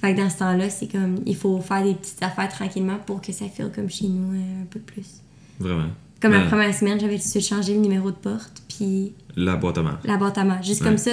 Fait 0.00 0.14
que 0.14 0.20
dans 0.20 0.30
ce 0.30 0.38
temps-là, 0.38 0.70
c'est 0.70 0.86
comme. 0.90 1.20
Il 1.26 1.34
faut 1.36 1.58
faire 1.60 1.82
des 1.82 1.94
petites 1.94 2.22
affaires 2.22 2.48
tranquillement 2.48 2.98
pour 3.04 3.20
que 3.20 3.32
ça 3.32 3.46
file 3.48 3.70
comme 3.74 3.90
chez 3.90 4.06
nous 4.06 4.34
euh, 4.34 4.62
un 4.62 4.66
peu 4.70 4.78
plus. 4.78 5.20
Vraiment. 5.58 5.88
Comme 6.20 6.32
la 6.32 6.40
Mais 6.40 6.46
première 6.48 6.74
semaine, 6.74 6.98
j'avais 6.98 7.18
dû 7.18 7.40
changer 7.40 7.74
le 7.74 7.80
numéro 7.80 8.10
de 8.10 8.16
porte. 8.16 8.62
Puis 8.68 9.14
La 9.36 9.56
boîte 9.56 9.78
à 9.78 9.82
main. 9.82 9.98
la 10.04 10.16
boîte 10.16 10.38
à 10.38 10.44
main. 10.44 10.60
Juste 10.62 10.80
Ouais. 10.80 10.88
comme 10.88 10.98
ça, 10.98 11.10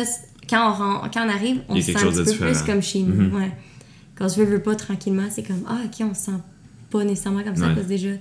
quand 0.50 0.70
on, 0.70 0.74
ren- 0.74 1.10
quand 1.14 1.26
on 1.26 1.30
arrive, 1.30 1.62
on 1.70 1.76
se 1.76 1.82
sent 1.82 1.98
un 1.98 2.12
de 2.12 2.24
petit 2.24 2.38
peu 2.38 2.46
plus 2.46 2.62
comme 2.64 2.82
chez 2.82 3.00
nous. 3.02 3.14
Mhm. 3.30 3.36
ouais. 3.36 3.52
Quand 4.16 4.28
je 4.30 4.36
veux, 4.36 4.46
veux 4.46 4.62
pas 4.62 4.76
tranquillement, 4.76 5.24
c'est 5.30 5.44
comme 5.44 5.64
Ah, 5.68 5.80
ok, 5.86 6.06
on 6.10 6.14
se 6.14 6.22
sent 6.26 6.32
pas 6.90 7.04
nécessairement 7.04 7.44
comme 7.44 7.56
ça 7.56 7.68
Ouais. 7.68 7.74
parce 7.74 7.84
que 7.88 7.90
déjà, 7.92 8.10
il 8.10 8.20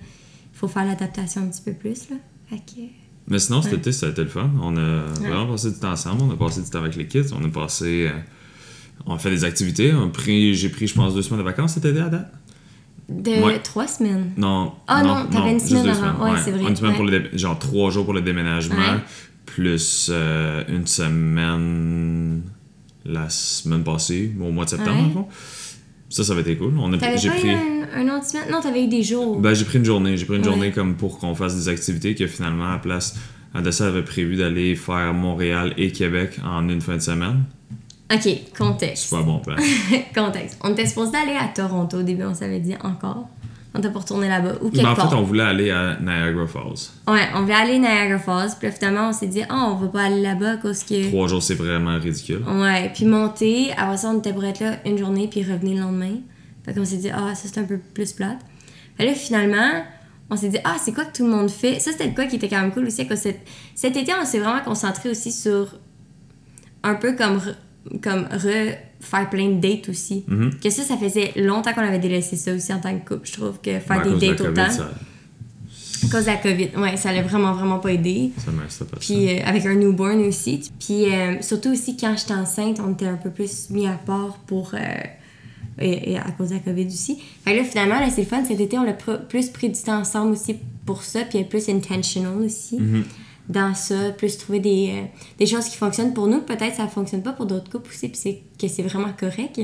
faut 0.55 0.69
faire 0.69 0.85
l'adaptation 0.85 1.43
un 1.43 1.47
petit 1.47 1.63
peu 1.63 1.73
plus. 1.73 2.09
Là. 2.11 2.17
Fait 2.51 2.57
que. 2.57 2.81
Mais 3.29 3.39
sinon, 3.39 3.63
cet 3.63 3.75
été, 3.75 3.93
ça 3.93 4.07
a 4.07 4.11
été 4.11 4.23
le 4.23 4.29
fun. 4.29 4.51
On 4.61 4.77
a 4.77 5.03
vraiment 5.21 5.47
passé 5.47 5.71
du 5.71 5.79
temps 5.79 5.93
ensemble. 5.93 6.23
On 6.23 6.31
a 6.33 6.37
passé 6.37 6.61
du 6.63 6.69
temps 6.69 6.81
avec 6.81 6.97
les 6.97 7.07
kids. 7.07 7.27
On 7.39 7.45
a 7.45 7.49
passé. 7.49 8.09
euh, 8.13 8.19
on 9.07 9.15
a 9.15 9.19
fait 9.19 9.31
des 9.31 9.45
activités. 9.45 9.93
J'ai 10.55 10.69
pris, 10.69 10.87
je 10.89 10.95
pense, 10.95 11.15
deux 11.15 11.23
semaines 11.23 11.41
de 11.41 11.45
vacances 11.45 11.75
cet 11.75 11.85
été 11.85 12.01
à 12.01 12.09
date. 12.09 12.33
De 13.09 13.31
Ouais. 13.43 13.59
trois 13.59 13.87
semaines. 13.87 14.33
Non. 14.37 14.73
Ah 14.87 15.03
non, 15.03 15.27
t'avais 15.31 15.53
une 15.53 15.61
semaine 15.61 15.89
avant. 15.89 16.25
Ouais, 16.33 16.39
c'est 16.43 16.53
vrai, 16.53 16.63
Une 16.69 16.77
semaine 16.77 16.95
pour 16.95 17.05
le 17.05 17.31
genre 17.35 17.59
trois 17.59 17.91
jours 17.91 18.05
pour 18.05 18.15
le 18.15 18.23
déménagement, 18.23 19.01
plus 19.47 20.09
euh, 20.13 20.63
une 20.69 20.87
semaine 20.87 22.43
la 23.05 23.29
semaine 23.29 23.83
passée, 23.83 24.33
au 24.41 24.51
mois 24.53 24.65
de 24.65 24.71
septembre, 24.71 25.03
en 25.07 25.11
fond. 25.11 25.27
Ça, 26.09 26.23
ça 26.25 26.33
avait 26.33 26.43
été 26.43 26.57
cool. 26.57 26.75
On 26.79 26.93
a, 26.93 26.99
T'avais 26.99 27.19
j'ai 27.19 27.31
pris. 27.31 27.51
un, 27.51 27.89
un 27.97 28.17
autre 28.17 28.27
semaine? 28.27 28.45
Non, 28.51 28.61
t'avais 28.61 28.85
eu 28.85 28.89
des 28.89 29.03
jours. 29.03 29.41
Ben, 29.41 29.55
j'ai 29.55 29.65
pris 29.65 29.79
une 29.79 29.85
journée. 29.85 30.17
J'ai 30.17 30.27
pris 30.27 30.37
une 30.37 30.45
journée 30.45 30.71
comme 30.71 30.95
pour 30.95 31.19
qu'on 31.19 31.35
fasse 31.35 31.55
des 31.57 31.69
activités 31.69 32.15
que 32.15 32.27
finalement, 32.27 32.67
à 32.67 32.73
la 32.73 32.79
place, 32.79 33.17
Adessa 33.55 33.87
avait 33.89 34.05
prévu 34.05 34.37
d'aller 34.37 34.77
faire 34.77 35.13
Montréal 35.15 35.73
et 35.79 35.91
Québec 35.91 36.39
en 36.45 36.69
une 36.69 36.81
fin 36.81 36.97
de 36.97 37.03
semaine. 37.03 37.45
Ok, 38.15 38.57
contexte. 38.57 39.05
C'est 39.05 39.17
pas 39.17 39.23
un 39.23 39.27
bon 39.27 39.39
plan. 39.39 39.57
contexte. 40.15 40.59
On 40.63 40.71
était 40.71 40.87
supposé 40.87 41.17
aller 41.17 41.37
à 41.37 41.49
Toronto 41.49 41.99
au 41.99 42.03
début, 42.03 42.25
on 42.25 42.35
s'avait 42.35 42.61
dit 42.61 42.75
encore. 42.83 43.29
On 43.75 43.79
était 43.79 43.91
pour 43.91 44.03
retourner 44.03 44.29
là-bas. 44.29 44.53
Ou 44.61 44.69
quelque 44.71 44.83
Ben, 44.83 44.91
en 44.91 44.95
part. 44.95 45.09
fait, 45.09 45.17
on 45.17 45.23
voulait 45.23 45.45
aller 45.45 45.71
à 45.71 45.97
Niagara 45.99 46.47
Falls. 46.47 46.91
Ouais, 47.09 47.29
on 47.35 47.43
voulait 47.43 47.55
aller 47.55 47.75
à 47.77 47.79
Niagara 47.79 48.19
Falls. 48.19 48.51
Puis 48.59 48.69
là, 48.69 48.75
finalement, 48.75 49.09
on 49.09 49.13
s'est 49.13 49.29
dit, 49.29 49.43
ah, 49.49 49.69
on 49.71 49.77
va 49.77 49.87
pas 49.89 50.03
aller 50.03 50.21
là-bas 50.21 50.59
cause 50.59 50.85
que. 50.85 51.09
Trois 51.09 51.27
jours, 51.27 51.43
c'est 51.43 51.55
vraiment 51.55 51.99
ridicule. 51.99 52.43
Ouais, 52.47 52.91
puis 52.95 53.07
monter, 53.07 53.73
après 53.73 53.97
ça, 53.97 54.11
on 54.11 54.19
était 54.19 54.33
pour 54.35 54.45
être 54.45 54.61
là 54.61 54.77
une 54.85 54.99
journée, 54.99 55.27
puis 55.27 55.43
revenir 55.43 55.77
le 55.77 55.81
lendemain. 55.83 56.17
Fait 56.65 56.75
qu'on 56.75 56.85
s'est 56.85 56.99
dit, 56.99 57.11
ah, 57.11 57.35
ça 57.35 57.49
c'est 57.51 57.59
un 57.59 57.65
peu 57.65 57.79
plus 57.79 58.13
plate. 58.13 58.39
Fait 58.99 59.07
là, 59.07 59.15
finalement, 59.15 59.85
on 60.29 60.37
s'est 60.37 60.51
dit, 60.51 60.59
ah, 60.65 60.77
c'est 60.79 60.93
quoi 60.93 61.07
que 61.07 61.17
tout 61.17 61.25
le 61.25 61.31
monde 61.31 61.51
fait? 61.51 61.81
Ça, 61.81 61.93
c'était 61.93 62.13
quoi 62.13 62.27
qui 62.27 62.37
était 62.37 62.49
quand 62.49 62.61
même 62.61 62.73
cool 62.73 62.87
aussi. 62.87 63.07
Que 63.07 63.17
cet, 63.17 63.41
cet 63.75 63.97
été, 63.97 64.13
on 64.21 64.27
s'est 64.27 64.39
vraiment 64.39 64.61
concentré 64.63 65.09
aussi 65.09 65.33
sur 65.33 65.79
un 66.83 66.95
peu 66.95 67.15
comme, 67.17 67.41
comme 68.03 68.27
refaire 68.33 69.31
plein 69.31 69.49
de 69.51 69.61
dates 69.61 69.89
aussi. 69.89 70.25
Mhm. 70.29 70.53
Que 70.63 70.71
ça, 70.71 70.83
ça 70.83 70.97
faisait 70.97 71.33
longtemps 71.37 71.73
qu'on 71.73 71.81
avait 71.83 71.99
délaissé 71.99 72.37
ça 72.37 72.53
aussi 72.55 72.73
en 72.73 72.79
tant 72.81 72.97
que 72.99 73.09
couple. 73.15 73.27
Je 73.27 73.33
trouve 73.33 73.61
que 73.61 73.79
faire 73.81 74.03
des 74.03 74.11
de 74.11 74.17
dates 74.19 74.37
COVID, 74.39 74.49
autant. 74.51 74.71
ça, 74.71 74.91
À 76.05 76.09
cause 76.11 76.23
de 76.23 76.27
la 76.31 76.37
COVID. 76.37 76.69
Ouais, 76.79 76.97
ça 76.97 77.13
l'a 77.13 77.23
vraiment, 77.23 77.53
vraiment 77.53 77.79
pas 77.79 77.91
aidé. 77.93 78.31
ça 78.39 78.51
c'était 78.69 78.85
pas 78.85 78.97
ça. 78.97 79.01
Puis 79.01 79.29
euh, 79.31 79.41
avec 79.45 79.67
un 79.67 79.75
newborn 79.75 80.21
aussi. 80.27 80.61
Puis 80.79 81.07
euh, 81.13 81.41
surtout 81.43 81.71
aussi 81.71 81.97
quand 81.97 82.15
j'étais 82.17 82.35
enceinte, 82.35 82.81
on 82.85 82.93
était 82.93 83.07
un 83.07 83.17
peu 83.17 83.31
plus 83.31 83.71
mis 83.71 83.87
à 83.87 83.93
part 84.05 84.39
pour. 84.47 84.73
euh, 84.75 84.79
et, 85.81 86.13
et 86.13 86.19
à 86.19 86.31
cause 86.33 86.51
de 86.51 86.55
la 86.55 86.61
COVID 86.61 86.87
aussi. 86.87 87.19
Fait 87.45 87.57
là, 87.57 87.65
finalement, 87.65 87.99
là, 87.99 88.09
c'est 88.11 88.21
le 88.23 88.27
fun. 88.27 88.45
Cet 88.47 88.61
été, 88.61 88.77
on 88.79 88.83
a 88.87 88.93
pr- 88.93 89.27
plus 89.27 89.49
pris 89.49 89.71
du 89.71 89.81
temps 89.81 89.99
ensemble 90.01 90.33
aussi 90.33 90.57
pour 90.85 91.03
ça, 91.03 91.21
puis 91.23 91.43
plus 91.45 91.67
intentional 91.71 92.37
aussi. 92.43 92.77
Mhm. 92.79 93.05
Dans 93.53 93.75
ça, 93.75 94.11
plus 94.17 94.39
trouver 94.39 94.59
des, 94.59 94.91
euh, 94.95 95.07
des 95.39 95.47
choses 95.47 95.67
qui 95.69 95.77
fonctionnent 95.77 96.15
pour 96.15 96.27
nous. 96.27 96.41
Peut-être 96.41 96.75
ça 96.75 96.89
fonctionne 96.89 97.23
pas 97.23 97.33
pour 97.33 97.47
d'autres 97.47 97.71
couples 97.71 97.91
aussi, 97.91 98.09
puis 98.09 98.19
c'est 98.19 98.43
que 98.59 98.67
c'est 98.67 98.83
vraiment 98.83 99.13
correct. 99.19 99.61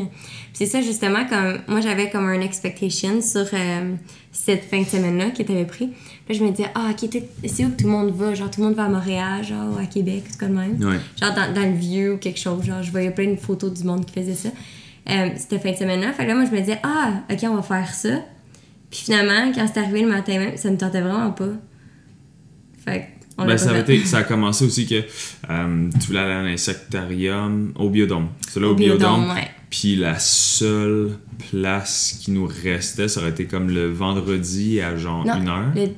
C'est 0.52 0.66
ça, 0.66 0.80
justement, 0.80 1.24
comme 1.26 1.58
moi, 1.66 1.80
j'avais 1.80 2.10
comme 2.10 2.26
un 2.28 2.40
expectation 2.40 3.20
sur 3.20 3.46
euh, 3.52 3.94
cette 4.30 4.64
fin 4.64 4.82
de 4.82 4.86
semaine-là 4.86 5.30
que 5.30 5.42
tu 5.42 5.52
avais 5.52 5.64
pris. 5.64 5.88
Puis 6.26 6.34
je 6.34 6.44
me 6.44 6.50
disais, 6.50 6.68
ah, 6.74 6.90
ok, 6.90 7.08
c'est 7.46 7.64
où 7.64 7.70
que 7.70 7.76
tout 7.76 7.86
le 7.86 7.92
monde 7.92 8.10
va? 8.10 8.34
Genre, 8.34 8.50
tout 8.50 8.60
le 8.60 8.66
monde 8.66 8.76
va 8.76 8.84
à 8.84 8.88
Montréal, 8.88 9.42
genre, 9.42 9.78
à 9.78 9.86
Québec, 9.86 10.24
tout 10.30 10.38
comme 10.38 10.54
même. 10.54 10.78
Ouais. 10.82 10.98
Genre, 11.20 11.34
dans, 11.34 11.52
dans 11.54 11.68
le 11.68 11.76
vieux 11.76 12.14
ou 12.14 12.18
quelque 12.18 12.38
chose. 12.38 12.64
Genre, 12.64 12.82
je 12.82 12.90
voyais 12.90 13.10
plein 13.10 13.30
de 13.30 13.36
photos 13.36 13.72
du 13.72 13.84
monde 13.84 14.04
qui 14.04 14.12
faisait 14.12 14.34
ça. 14.34 14.50
Euh, 15.08 15.30
cette 15.36 15.62
fin 15.62 15.72
de 15.72 15.76
semaine-là. 15.76 16.12
Fait 16.12 16.24
que 16.24 16.28
là, 16.28 16.34
moi, 16.34 16.44
je 16.44 16.50
me 16.50 16.60
disais, 16.60 16.78
ah, 16.82 17.22
ok, 17.30 17.38
on 17.44 17.54
va 17.54 17.62
faire 17.62 17.94
ça. 17.94 18.10
Puis 18.90 19.00
finalement, 19.00 19.52
quand 19.54 19.66
c'est 19.72 19.80
arrivé 19.80 20.02
le 20.02 20.08
matin 20.08 20.38
même, 20.38 20.56
ça 20.56 20.70
me 20.70 20.76
tentait 20.76 21.00
vraiment 21.00 21.30
pas. 21.30 21.48
Fait 22.84 23.00
que 23.00 23.17
on 23.38 23.46
Ben, 23.46 23.56
ça, 23.56 23.78
été, 23.78 24.04
ça 24.04 24.18
a 24.18 24.22
commencé 24.24 24.64
aussi 24.64 24.86
que 24.86 24.96
euh, 25.50 25.88
tu 26.00 26.06
voulais 26.08 26.18
aller 26.20 26.32
à 26.32 26.42
l'insectarium 26.42 27.72
au 27.76 27.88
biodôme. 27.90 28.28
C'est 28.48 28.60
là 28.60 28.68
au, 28.68 28.72
Au 28.72 28.74
biodôme. 28.74 28.98
Biodôme, 28.98 29.36
ouais. 29.36 29.48
Puis 29.70 29.96
la 29.96 30.18
seule 30.18 31.10
place 31.50 32.18
qui 32.20 32.30
nous 32.30 32.46
restait, 32.64 33.08
ça 33.08 33.20
aurait 33.20 33.30
été 33.30 33.44
comme 33.44 33.68
le 33.70 33.88
vendredi 33.90 34.80
à 34.80 34.96
genre 34.96 35.24
Non, 35.26 35.34
1h. 35.34 35.74
le- 35.76 35.88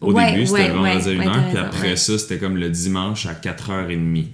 Au 0.00 0.12
Ouais, 0.12 0.32
début, 0.32 0.46
c'était 0.46 0.60
ouais, 0.62 0.68
le 0.68 0.74
vendredi 0.74 1.08
à 1.08 1.12
ouais, 1.12 1.24
1h. 1.26 1.32
t'as 1.32 1.48
puis 1.48 1.58
après 1.58 1.96
ça, 1.96 2.18
c'était 2.18 2.38
comme 2.38 2.56
le 2.56 2.68
dimanche 2.70 3.26
à 3.26 3.32
4h30. 3.34 4.26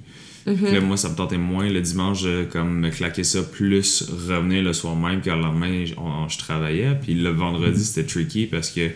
Mhm. 0.46 0.56
Puis 0.56 0.72
là, 0.74 0.80
moi, 0.80 0.96
ça 0.96 1.10
me 1.10 1.14
tentait 1.14 1.36
moins 1.38 1.68
le 1.68 1.80
dimanche 1.82 2.24
comme 2.50 2.80
me 2.80 2.90
claquer 2.90 3.22
ça, 3.24 3.42
plus 3.42 4.02
revenir 4.28 4.62
le 4.62 4.72
soir 4.72 4.96
même, 4.96 5.20
car 5.20 5.36
le 5.36 5.42
lendemain, 5.42 5.84
je, 5.84 5.94
on- 5.98 6.28
je 6.28 6.38
travaillais. 6.38 6.98
Puis 7.00 7.14
le 7.14 7.30
Mhm. 7.32 7.38
vendredi, 7.38 7.84
c'était 7.84 8.06
tricky 8.06 8.46
parce 8.46 8.70
que 8.70 8.88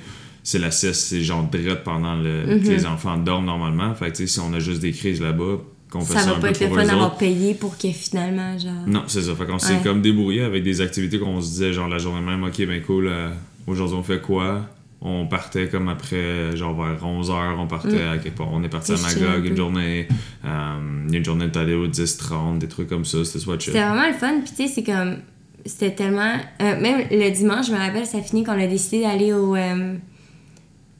c'est 0.44 0.58
la 0.60 0.70
sieste, 0.70 1.00
c'est 1.00 1.22
genre 1.22 1.42
direct 1.44 1.82
pendant 1.82 2.14
le, 2.14 2.44
Mhm. 2.46 2.62
que 2.62 2.68
les 2.68 2.86
enfants 2.86 3.16
dorment 3.16 3.46
normalement. 3.46 3.92
Fait 3.96 4.12
que, 4.12 4.16
tu 4.18 4.26
sais, 4.28 4.34
si 4.34 4.38
on 4.40 4.52
a 4.52 4.60
juste 4.60 4.80
des 4.80 4.92
crises 4.92 5.20
là-bas, 5.20 5.56
qu'on 5.90 6.00
fait 6.02 6.12
Ça 6.14 6.20
ça, 6.20 6.30
va 6.30 6.36
un 6.36 6.40
pas 6.40 6.48
peu 6.52 6.54
être 6.54 6.60
le 6.60 6.76
fun 6.76 6.84
d'avoir 6.86 7.16
payé 7.16 7.54
pour 7.54 7.76
que 7.78 7.88
finalement, 7.88 8.56
genre. 8.58 8.72
Non, 8.86 9.02
c'est 9.08 9.22
ça. 9.22 9.34
Fait 9.34 9.46
qu'on 9.46 9.58
s'est 9.58 9.74
Ouais. 9.74 9.80
comme 9.82 10.00
débrouillé 10.02 10.42
avec 10.42 10.62
des 10.62 10.80
activités 10.80 11.18
qu'on 11.18 11.40
se 11.40 11.48
disait, 11.50 11.72
genre 11.72 11.88
la 11.88 11.98
journée 11.98 12.20
même, 12.24 12.44
ok, 12.44 12.66
ben 12.66 12.80
cool, 12.82 13.08
euh, 13.08 13.30
aujourd'hui 13.66 13.96
on 13.96 14.02
fait 14.02 14.20
quoi? 14.20 14.62
On 15.06 15.26
partait 15.26 15.68
comme 15.68 15.88
après, 15.88 16.56
genre 16.56 16.74
vers 16.82 17.04
11h, 17.04 17.58
on 17.58 17.66
partait 17.66 18.02
à 18.02 18.16
quelque 18.18 18.38
part. 18.38 18.48
On 18.50 18.62
est 18.62 18.68
parti 18.70 18.92
à 18.92 18.96
Magog 18.96 19.42
peu. 19.42 19.48
une 19.50 19.56
journée. 19.56 20.08
euh, 20.46 21.08
une 21.12 21.24
journée 21.24 21.48
de 21.48 21.58
aller 21.58 21.74
au 21.74 21.86
10-30, 21.86 22.58
des 22.58 22.68
trucs 22.68 22.88
comme 22.88 23.04
ça. 23.04 23.22
C'était 23.24 23.38
soit 23.38 23.58
chill. 23.60 23.72
C'était 23.74 23.84
vraiment 23.86 24.06
le 24.08 24.14
fun, 24.14 24.40
puis 24.44 24.50
tu 24.56 24.66
sais, 24.66 24.68
c'est 24.74 24.82
comme. 24.82 25.16
C'était 25.66 25.94
tellement. 25.94 26.34
euh, 26.62 26.80
même 26.80 27.06
le 27.10 27.30
dimanche, 27.30 27.66
je 27.68 27.72
me 27.72 27.78
rappelle, 27.78 28.06
ça 28.06 28.20
finit 28.22 28.44
qu'on 28.44 28.52
a 28.52 28.66
décidé 28.66 29.02
d'aller 29.02 29.32
au. 29.32 29.54
euh, 29.54 29.94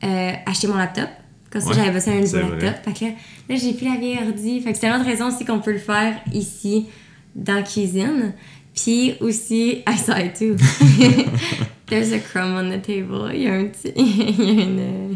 euh, 0.04 0.32
acheter 0.46 0.66
mon 0.66 0.76
laptop. 0.76 1.08
Comme 1.50 1.60
ça, 1.60 1.68
Ouais, 1.68 1.74
j'avais 1.76 1.90
besoin 1.92 2.14
d'un 2.14 2.20
nouveau 2.42 2.54
laptop. 2.56 2.84
Fait 2.94 3.00
que 3.00 3.04
là, 3.06 3.10
là, 3.48 3.56
j'ai 3.56 3.72
plus 3.74 3.86
la 3.88 3.96
vieille 3.96 4.18
ordi. 4.26 4.60
Fait 4.60 4.72
que 4.72 4.78
c'est 4.78 4.86
une 4.88 4.94
autre 4.94 5.04
raison 5.04 5.28
aussi 5.28 5.44
qu'on 5.44 5.60
peut 5.60 5.72
le 5.72 5.78
faire 5.78 6.16
ici, 6.32 6.86
dans 7.34 7.54
la 7.54 7.62
cuisine. 7.62 8.32
Puis 8.74 9.14
aussi, 9.20 9.82
I 9.88 9.96
saw 9.96 10.14
it 10.18 10.34
too. 10.38 10.56
There's 11.86 12.12
a 12.12 12.18
crumb 12.18 12.54
on 12.56 12.70
the 12.70 12.82
table. 12.82 13.30
Il 13.34 13.42
y 13.42 13.48
a 13.48 13.54
un 13.54 13.66
petit. 13.66 13.92
Il 13.96 14.42
y 14.44 14.60
a 14.60 14.64
une. 14.64 14.78
euh, 14.80 15.14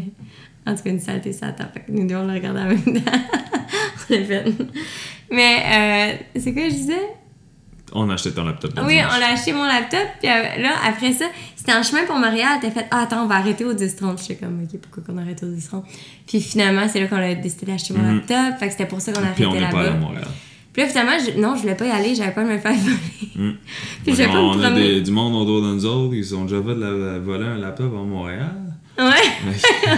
En 0.71 0.75
tout 0.75 0.83
cas, 0.83 0.89
une 0.91 0.99
saleté 0.99 1.33
sur 1.33 1.45
la 1.47 1.53
table. 1.53 1.71
Fait 1.73 1.79
que 1.81 1.91
nous 1.91 2.07
deux, 2.07 2.15
on 2.15 2.25
le 2.27 2.33
regarde 2.33 2.57
en 2.57 2.65
même 2.65 2.81
temps. 2.83 3.11
on 4.09 4.13
l'a 4.13 4.23
fait. 4.23 4.45
Mais, 5.31 5.57
euh, 5.65 6.39
c'est 6.39 6.53
quoi 6.53 6.63
je 6.69 6.73
disais? 6.75 7.07
On 7.93 8.09
a 8.09 8.13
acheté 8.13 8.31
ton 8.31 8.43
laptop. 8.45 8.71
Oui, 8.85 8.95
dimanche. 8.95 9.11
on 9.17 9.21
a 9.23 9.33
acheté 9.33 9.53
mon 9.53 9.65
laptop, 9.65 10.07
puis 10.21 10.29
euh, 10.29 10.61
là, 10.61 10.69
après 10.87 11.11
ça, 11.13 11.25
c'était 11.55 11.73
en 11.73 11.83
chemin 11.83 12.03
pour 12.05 12.17
Montréal, 12.17 12.59
t'as 12.61 12.71
fait 12.71 12.85
«Ah, 12.91 13.01
attends, 13.03 13.23
on 13.23 13.27
va 13.27 13.35
arrêter 13.35 13.65
au 13.65 13.73
10-30.» 13.73 14.17
J'étais 14.27 14.35
comme 14.45 14.63
«Ok, 14.73 14.79
pourquoi 14.81 15.03
qu'on 15.03 15.19
arrête 15.19 15.41
au 15.43 15.47
10-30?» 15.47 15.83
Puis 16.27 16.41
finalement, 16.41 16.87
c'est 16.87 16.99
là 16.99 17.07
qu'on 17.07 17.17
a 17.17 17.33
décidé 17.35 17.65
d'acheter 17.71 17.93
mon 17.93 18.03
Mhm. 18.03 18.15
laptop, 18.27 18.59
fait 18.59 18.65
que 18.67 18.71
c'était 18.71 18.85
pour 18.85 19.01
ça 19.01 19.11
qu'on 19.11 19.23
a 19.23 19.27
Puis 19.27 19.45
on 19.45 19.49
arrêté 19.49 19.65
n'est 19.65 19.71
pas 19.71 19.79
allé 19.81 19.89
à. 19.89 19.93
Montréal. 19.93 20.27
Puis 20.71 20.83
là, 20.83 20.87
finalement, 20.89 21.11
je- 21.19 21.39
non, 21.39 21.55
je 21.55 21.61
voulais 21.61 21.75
pas 21.75 21.85
y 21.87 21.91
aller, 21.91 22.13
j'avais 22.15 22.31
peur 22.31 22.45
de 22.45 22.51
me 22.51 22.57
faire 22.59 22.73
voler. 22.75 22.95
Mm. 23.35 23.51
Puis 24.05 24.15
j'avais 24.15 24.31
pas 24.31 24.39
on 24.39 24.55
me 24.55 24.63
a 24.63 24.69
des- 24.71 25.01
du 25.01 25.11
monde 25.11 25.35
autour 25.35 25.61
de 25.67 25.73
nous 25.73 25.85
autres 25.85 26.13
qui 26.13 26.23
sont 26.23 26.45
déjà 26.45 26.61
fait 26.61 26.75
de 26.75 26.81
la, 26.81 27.19
voler 27.19 27.45
un 27.47 27.57
laptop 27.57 27.87
à 27.93 28.03
Montréal. 28.03 28.51
Ouais, 28.99 29.05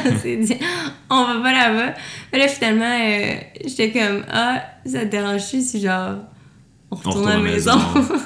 on 0.06 0.18
s'est 0.20 0.38
dit 0.38 0.56
«On 1.10 1.26
va 1.26 1.42
pas 1.42 1.52
là-bas.» 1.52 1.94
Mais 2.34 2.40
là, 2.40 2.48
finalement, 2.48 2.86
euh, 2.86 3.34
j'étais 3.66 3.92
comme 3.92 4.24
«Ah, 4.32 4.62
ça 4.86 5.00
te 5.02 5.06
dérange-tu 5.06 5.62
si 5.62 5.82
genre... 5.82 6.18
On 6.92 6.96
retourne 6.96 7.28
à 7.28 7.38
la 7.38 7.42
maison?» 7.44 7.72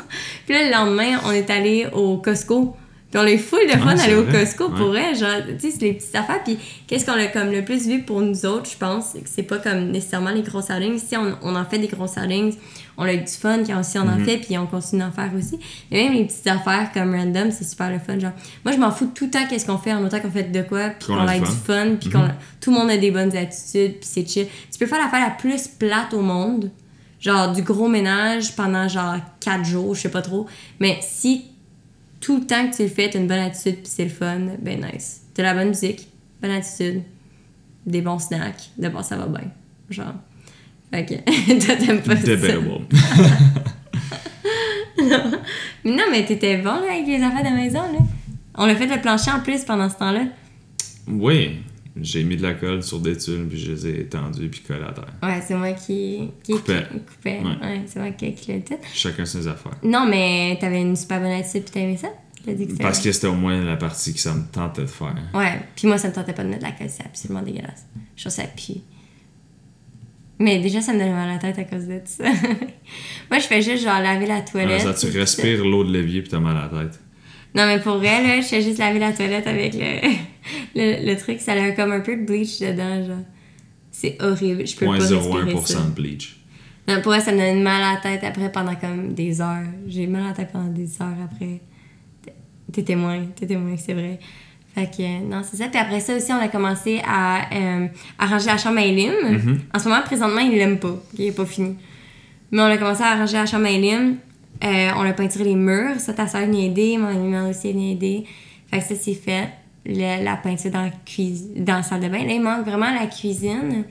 Puis 0.46 0.54
là, 0.56 0.66
le 0.66 0.72
lendemain, 0.72 1.20
on 1.26 1.32
est 1.32 1.50
allé 1.50 1.88
au 1.94 2.18
Costco. 2.18 2.76
Puis 3.12 3.20
on 3.24 3.28
a 3.28 3.32
eu 3.32 3.38
full 3.38 3.60
de 3.68 3.72
fun 3.78 3.90
Ah, 3.92 3.96
d'aller 3.96 4.16
au. 4.16 4.24
Costco 4.26 4.66
Ouais. 4.66 4.76
pour 4.78 4.88
vrai. 4.88 5.16
Genre, 5.16 5.30
tu 5.48 5.60
sais, 5.70 5.72
c'est 5.72 5.86
les 5.86 5.94
petites 5.94 6.16
affaires. 6.16 6.44
Puis 6.44 6.58
qu'est-ce 6.88 7.06
qu'on 7.06 7.14
a 7.14 7.28
comme 7.28 7.50
le 7.52 7.64
plus 7.64 7.88
vu 7.88 8.02
pour 8.02 8.20
nous 8.20 8.46
autres, 8.46 8.70
je 8.70 8.76
pense, 8.78 9.12
c'est 9.14 9.22
que 9.22 9.30
c'est 9.30 9.44
pas 9.44 9.58
comme 9.60 9.92
nécessairement 9.92 10.32
les 10.32 10.42
gros 10.42 10.60
outings. 10.60 11.00
Si 11.00 11.16
on, 11.16 11.38
on 11.44 11.56
en 11.56 11.64
fait 11.66 11.78
des 11.78 11.88
gros 11.88 12.06
outings, 12.06 12.56
on 12.98 13.04
a 13.04 13.14
eu 13.14 13.20
du 13.20 13.32
fun 13.32 13.64
quand 13.66 13.80
aussi 13.80 13.98
on 14.00 14.02
en 14.02 14.18
Mhm. 14.18 14.26
fait, 14.26 14.38
puis 14.38 14.58
on 14.58 14.66
continue 14.66 15.02
d'en 15.02 15.12
faire 15.12 15.32
aussi. 15.38 15.60
Mais 15.92 16.04
même 16.06 16.14
les 16.14 16.26
petites 16.26 16.48
affaires 16.48 16.90
comme 16.94 17.16
random, 17.16 17.52
c'est 17.52 17.64
super 17.64 17.90
le 17.92 18.00
fun. 18.00 18.20
Genre, 18.20 18.32
moi, 18.66 18.74
je 18.74 18.80
m'en 18.80 18.92
fous 18.92 19.10
tout 19.14 19.26
le 19.26 19.32
temps 19.32 19.46
qu'est-ce 19.50 19.66
qu'on 19.68 19.78
fait, 19.78 19.94
en 19.94 20.04
autant 20.04 20.20
qu'on 20.20 20.32
fait 20.32 20.52
de 20.52 20.62
quoi, 20.64 20.90
puis 20.90 21.08
Qu'on 21.08 21.16
qu'on 21.16 21.28
a 21.28 21.34
a 21.34 21.40
du 21.40 21.46
fun, 21.46 21.96
puis 22.00 22.10
qu'on 22.10 22.20
Mhm. 22.20 22.34
tout 22.60 22.72
le 22.72 22.78
monde 22.80 22.90
a 22.90 22.98
des 22.98 23.12
bonnes 23.12 23.36
attitudes, 23.38 23.94
puis 24.00 24.10
c'est 24.12 24.28
chill. 24.28 24.48
Tu 24.72 24.78
peux 24.80 24.88
faire 24.88 25.00
l'affaire 25.00 25.22
la 25.22 25.36
plus 25.36 25.68
plate 25.70 26.14
au 26.14 26.22
monde, 26.22 26.70
genre 27.20 27.52
du 27.52 27.62
gros 27.62 27.88
ménage 27.88 28.56
pendant 28.56 28.88
genre 28.88 29.16
4 29.40 29.66
jours, 29.66 29.96
je 29.96 30.02
sais 30.02 30.10
pas 30.10 30.22
trop. 30.22 30.48
Mais 30.80 31.00
si 31.02 31.46
tout 32.20 32.40
le 32.40 32.46
temps 32.46 32.70
que 32.70 32.76
tu 32.76 32.84
le 32.84 32.90
fais, 32.90 33.10
t'as 33.10 33.20
une 33.20 33.28
bonne 33.28 33.40
attitude 33.40 33.76
puis 33.76 33.88
c'est 33.88 34.04
le 34.04 34.10
fun, 34.10 34.40
ben 34.60 34.84
nice. 34.84 35.22
T'as 35.34 35.44
la 35.44 35.54
bonne 35.54 35.70
musique, 35.70 36.08
bonne 36.42 36.52
attitude, 36.52 37.04
des 37.86 38.02
bons 38.02 38.20
snacks, 38.20 38.70
d'abord 38.78 39.04
ça 39.04 39.18
va 39.18 39.28
bien. 39.28 39.52
Genre. 39.90 40.16
Fait 40.92 41.06
que 41.06 41.16
toi 41.66 41.76
t'aimes 41.76 42.02
pas 42.02 42.16
ça. 42.16 42.24
Debatable. 42.24 42.82
Mais 45.84 45.92
non, 45.92 46.06
mais 46.10 46.26
t'étais 46.26 46.58
bon 46.58 46.72
là 46.72 46.94
avec 46.94 47.06
les 47.06 47.22
affaires 47.22 47.44
de 47.44 47.50
la 47.50 47.52
maison 47.52 47.82
là. 47.82 48.00
On 48.58 48.64
a 48.64 48.76
fait 48.76 48.88
le 48.88 49.00
plancher 49.02 49.32
en 49.32 49.42
plus 49.42 49.64
pendant 49.64 49.90
ce 49.90 49.96
temps-là. 49.98 50.24
Oui, 51.08 51.60
j'ai 52.02 52.24
mis 52.24 52.36
de 52.38 52.44
la 52.44 52.54
colle 52.54 52.84
sur 52.84 53.00
des 53.00 53.18
tuiles, 53.18 53.46
puis 53.50 53.58
je 53.58 53.72
les 53.72 53.88
ai 53.88 54.00
étendues, 54.02 54.50
puis 54.50 54.62
collées 54.62 54.84
à 54.88 54.92
terre. 54.92 55.06
Ouais, 55.24 55.42
c'est 55.46 55.56
moi 55.56 55.72
qui, 55.74 56.30
qui 56.44 56.52
Coupait. 56.54 56.84
qui- 56.92 57.00
coupait. 57.00 57.40
Ouais. 57.40 57.66
Ouais, 57.68 57.82
c'est 57.86 58.00
moi 58.00 58.12
qui 58.12 58.34
qui 58.34 58.52
l'a 58.54 58.60
tout. 58.60 58.76
Chacun 58.94 59.26
ses 59.26 59.48
affaires. 59.48 59.78
Non, 59.84 60.06
mais 60.10 60.58
t'avais 60.60 60.82
une 60.82 60.96
super 60.96 61.20
bonne 61.22 61.32
attitude 61.32 61.64
puis 61.64 61.72
t'aimais 61.72 61.98
ça? 61.98 62.10
Dit 62.48 62.68
que 62.68 62.74
Parce 62.78 63.00
que 63.00 63.12
c'était 63.12 63.26
au 63.26 63.34
moins 63.34 63.60
la 63.64 63.76
partie 63.76 64.14
que 64.14 64.20
ça 64.20 64.32
me 64.34 64.44
tentait 64.52 64.84
de 64.84 64.88
faire. 64.88 65.16
Ouais, 65.34 65.60
puis 65.76 65.88
moi, 65.88 65.98
ça 65.98 66.10
me 66.10 66.14
tentait 66.14 66.34
pas 66.34 66.44
de 66.44 66.50
mettre 66.50 66.62
de 66.62 66.66
la 66.68 66.74
colle, 66.74 66.90
c'est 66.92 67.04
absolument 67.04 67.42
dégueulasse. 67.42 67.88
Je 68.16 68.22
trouve 68.22 68.34
ça 68.34 68.44
pue. 68.44 68.82
Mais 70.38 70.60
déjà, 70.60 70.82
ça 70.82 70.94
me 70.94 71.00
donne 71.00 71.12
mal 71.12 71.30
à 71.30 71.34
la 71.34 71.40
tête 71.40 71.58
à 71.58 71.64
cause 71.64 71.88
de 71.88 72.02
ça. 72.06 72.26
moi, 73.32 73.40
je 73.40 73.46
fais 73.48 73.62
juste 73.62 73.84
genre 73.84 74.00
laver 74.02 74.26
la 74.28 74.36
Ah, 74.36 74.42
toilette. 74.42 74.82
ça, 74.82 74.94
tu 74.94 75.18
respires 75.18 75.64
l'eau 75.66 75.84
de 75.86 75.92
l'évier, 75.94 76.22
puis 76.22 76.30
t'as 76.30 76.40
mal 76.40 76.56
à 76.58 76.70
la 76.72 76.84
tête. 76.84 77.00
Non, 77.56 77.66
mais 77.68 77.80
pour 77.80 77.98
vrai, 77.98 78.22
là, 78.22 78.42
je 78.42 78.46
fais 78.48 78.62
juste 78.62 78.78
laver 78.80 79.00
la 79.00 79.14
toilette 79.14 79.48
avec 79.48 79.74
le, 79.74 79.80
le, 80.76 81.06
le 81.06 81.18
truc. 81.18 81.40
Ça 81.40 81.54
a 81.54 81.72
comme 81.72 81.92
un 81.92 82.02
peu 82.02 82.16
de 82.16 82.26
bleach 82.26 82.60
dedans, 82.60 83.06
genre. 83.06 83.24
C'est 83.92 84.18
horrible. 84.22 84.68
Je 84.68 84.76
peux 84.76 84.86
pas 84.86 84.92
respirer 84.94 85.22
ça. 85.66 85.80
0.01% 85.80 85.86
de 85.86 85.92
bleach. 85.92 86.38
Non, 86.88 87.02
pour 87.02 87.14
vrai, 87.14 87.22
ça 87.22 87.32
me 87.32 87.38
donne 87.38 87.64
mal 87.64 87.82
à 87.82 87.94
la 87.94 88.00
tête 88.00 88.24
après 88.24 88.52
pendant 88.52 88.76
comme 88.76 89.14
des 89.14 89.42
heures. 89.42 89.64
J'ai 89.88 90.06
mal 90.06 90.24
à 90.24 90.28
la 90.28 90.34
tête 90.34 90.50
pendant 90.52 90.72
des 90.72 91.02
heures 91.02 91.18
après. 91.24 91.62
T'es 92.72 92.84
témoin, 92.84 93.26
t'es 93.36 93.48
témoin, 93.48 93.76
c'est 93.78 93.94
vrai. 93.94 94.20
Fait 94.76 94.86
que, 94.86 95.24
non, 95.24 95.42
c'est 95.44 95.56
ça. 95.56 95.70
Puis 95.70 95.80
après 95.80 96.02
ça 96.02 96.16
aussi, 96.16 96.32
on 96.34 96.40
a 96.40 96.50
commencé 96.50 97.02
à 97.08 97.54
euh, 97.56 97.88
arranger 98.20 98.48
la 98.48 98.58
chambre 98.58 98.80
à 98.80 98.86
Elim. 98.86 99.14
Mhm. 99.24 99.60
En 99.74 99.80
ce 99.80 99.88
moment, 99.88 100.02
présentement, 100.02 100.42
il 100.42 100.58
l'aime 100.58 100.78
pas. 100.78 101.02
Il 101.18 101.26
est 101.26 101.32
pas 101.32 101.46
fini. 101.46 101.76
Mais 102.52 102.62
on 102.62 102.66
a 102.66 102.78
commencé 102.78 103.02
à 103.02 103.14
arranger 103.14 103.38
la 103.38 103.46
chambre 103.46 103.66
à 103.66 103.72
Elim. 103.72 104.18
Euh, 104.64 104.90
on 104.98 105.02
a 105.02 105.14
peinturé 105.14 105.46
les 105.46 105.56
murs. 105.56 106.00
Ça, 106.00 106.14
ta 106.14 106.28
soeur 106.28 106.42
venue 106.42 106.66
aider. 106.66 106.98
Mon 106.98 107.08
ami 107.08 107.50
aussi 107.50 107.72
venu 107.72 107.92
aider. 107.92 108.26
Fait 108.70 108.80
que 108.80 108.84
ça, 108.84 108.96
c'est 108.96 109.14
fait. 109.14 109.48
Le- 109.86 110.24
la 110.24 110.36
peinture 110.38 110.72
dans 110.72 110.90
dans 111.58 111.76
la 111.76 111.84
salle 111.84 112.02
de 112.02 112.08
bain. 112.10 112.26
Là, 112.26 112.34
il 112.34 112.42
manque 112.42 112.66
vraiment 112.66 112.92
la 112.92 113.06
cuisine. 113.08 113.84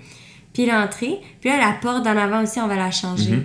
Puis 0.53 0.67
l'entrée. 0.67 1.19
Puis 1.41 1.51
là, 1.51 1.57
la 1.59 1.73
porte 1.81 2.05
d'en 2.05 2.17
avant 2.17 2.43
aussi, 2.43 2.61
on 2.61 2.67
va 2.69 2.77
la 2.77 2.91
changer. 2.91 3.33
Mhm. 3.37 3.45